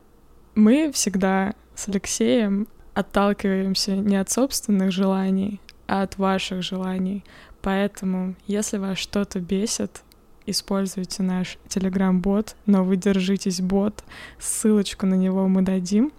мы 0.55 0.93
всегда 0.93 1.55
с 1.74 1.89
Алексеем 1.89 2.68
отталкиваемся 2.95 3.97
не 3.97 4.16
от 4.16 4.30
собственных 4.30 4.93
желаний, 4.93 5.61
а 5.86 6.03
от 6.03 6.18
ваших 6.18 6.62
желаний. 6.62 7.24
Поэтому, 7.62 8.34
если 8.47 8.78
вас 8.78 8.99
что-то 8.99 9.41
бесит, 9.41 10.03
используйте 10.51 11.22
наш 11.22 11.59
Telegram-бот, 11.68 12.57
но 12.66 12.84
вы 12.84 12.96
держитесь 12.96 13.61
бот, 13.61 14.05
ссылочку 14.38 15.07
на 15.07 15.14
него 15.14 15.49
мы 15.49 15.62
дадим. 15.62 16.12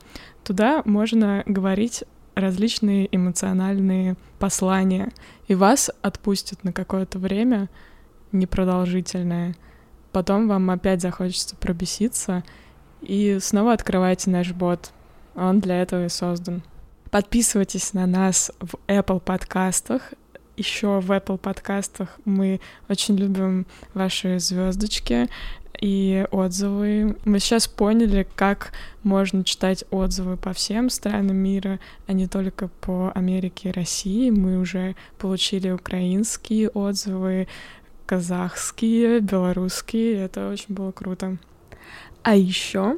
Туда 0.43 0.81
можно 0.85 1.43
говорить 1.45 2.03
различные 2.35 3.13
эмоциональные 3.15 4.15
послания, 4.39 5.11
и 5.47 5.55
вас 5.55 5.91
отпустят 6.01 6.63
на 6.63 6.73
какое-то 6.73 7.19
время 7.19 7.69
непродолжительное. 8.31 9.55
Потом 10.11 10.47
вам 10.47 10.69
опять 10.69 11.01
захочется 11.01 11.55
пробеситься, 11.55 12.43
и 13.01 13.37
снова 13.41 13.73
открывайте 13.73 14.29
наш 14.29 14.51
бот. 14.51 14.91
Он 15.35 15.59
для 15.59 15.81
этого 15.81 16.05
и 16.05 16.09
создан. 16.09 16.63
Подписывайтесь 17.11 17.93
на 17.93 18.05
нас 18.05 18.51
в 18.59 18.75
Apple 18.87 19.19
подкастах. 19.19 20.13
Еще 20.59 20.99
в 20.99 21.09
Apple 21.09 21.37
подкастах 21.37 22.19
мы 22.25 22.59
очень 22.89 23.15
любим 23.15 23.65
ваши 23.93 24.39
звездочки 24.39 25.29
и 25.79 26.27
отзывы. 26.31 27.15
Мы 27.23 27.39
сейчас 27.39 27.69
поняли, 27.69 28.27
как 28.35 28.73
можно 29.01 29.45
читать 29.45 29.85
отзывы 29.89 30.35
по 30.35 30.51
всем 30.51 30.89
странам 30.89 31.37
мира, 31.37 31.79
а 32.07 32.11
не 32.11 32.27
только 32.27 32.67
по 32.81 33.09
Америке 33.15 33.69
и 33.69 33.71
России. 33.71 34.31
Мы 34.31 34.59
уже 34.59 34.97
получили 35.17 35.71
украинские 35.71 36.67
отзывы, 36.67 37.47
казахские, 38.05 39.21
белорусские. 39.21 40.25
Это 40.25 40.49
очень 40.49 40.75
было 40.75 40.91
круто. 40.91 41.37
А 42.21 42.35
еще 42.35 42.97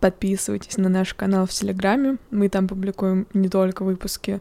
подписывайтесь 0.00 0.76
на 0.76 0.90
наш 0.90 1.14
канал 1.14 1.46
в 1.46 1.50
Телеграме. 1.50 2.18
Мы 2.30 2.50
там 2.50 2.68
публикуем 2.68 3.26
не 3.32 3.48
только 3.48 3.84
выпуски 3.84 4.38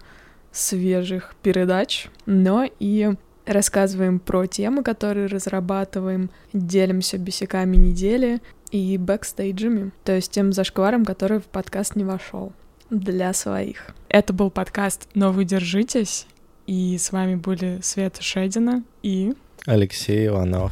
свежих 0.52 1.36
передач, 1.42 2.08
но 2.26 2.70
и 2.80 3.12
рассказываем 3.46 4.20
про 4.20 4.46
темы, 4.46 4.84
которые 4.84 5.28
разрабатываем, 5.28 6.30
делимся 6.54 7.18
бесяками 7.18 7.78
недели 7.78 8.42
и 8.72 8.98
бэкстейджами, 8.98 9.92
то 10.04 10.14
есть 10.14 10.32
тем 10.32 10.54
зашкваром, 10.54 11.06
который 11.06 11.40
в 11.40 11.46
подкаст 11.46 11.96
не 11.96 12.04
вошел 12.04 12.54
для 12.90 13.34
своих. 13.34 13.96
Это 14.08 14.34
был 14.34 14.52
подкаст 14.52 15.08
«Но 15.16 15.32
вы 15.32 15.46
держитесь», 15.46 16.28
и 16.68 16.98
с 17.00 17.12
вами 17.12 17.36
были 17.36 17.80
Света 17.82 18.22
Шедина 18.22 18.84
и... 19.02 19.34
Алексей 19.66 20.28
Иванов. 20.28 20.72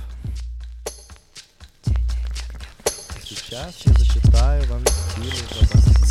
Сейчас 3.24 3.82
я 3.86 3.94
зачитаю 3.94 4.64
вам 4.68 4.82
стиль 4.86 6.07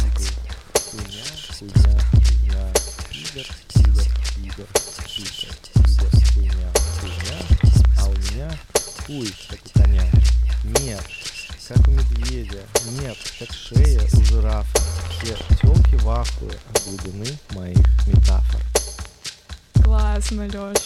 хуй, 9.07 9.33
как 9.49 9.59
у 9.65 9.79
коня. 9.79 10.05
Нет, 10.81 11.03
как 11.69 11.89
у 11.89 11.91
медведя. 11.93 12.63
Нет, 13.01 13.17
как 13.39 13.53
шея 13.53 14.03
у 14.13 14.25
жирафа. 14.25 14.79
Все 15.11 15.37
телки 15.61 15.97
в 15.97 16.09
ахуе 16.11 16.59
от 16.75 16.83
глубины 16.85 17.27
моих 17.51 18.07
метафор. 18.07 18.61
Классно, 19.85 20.49
Лёш. 20.49 20.77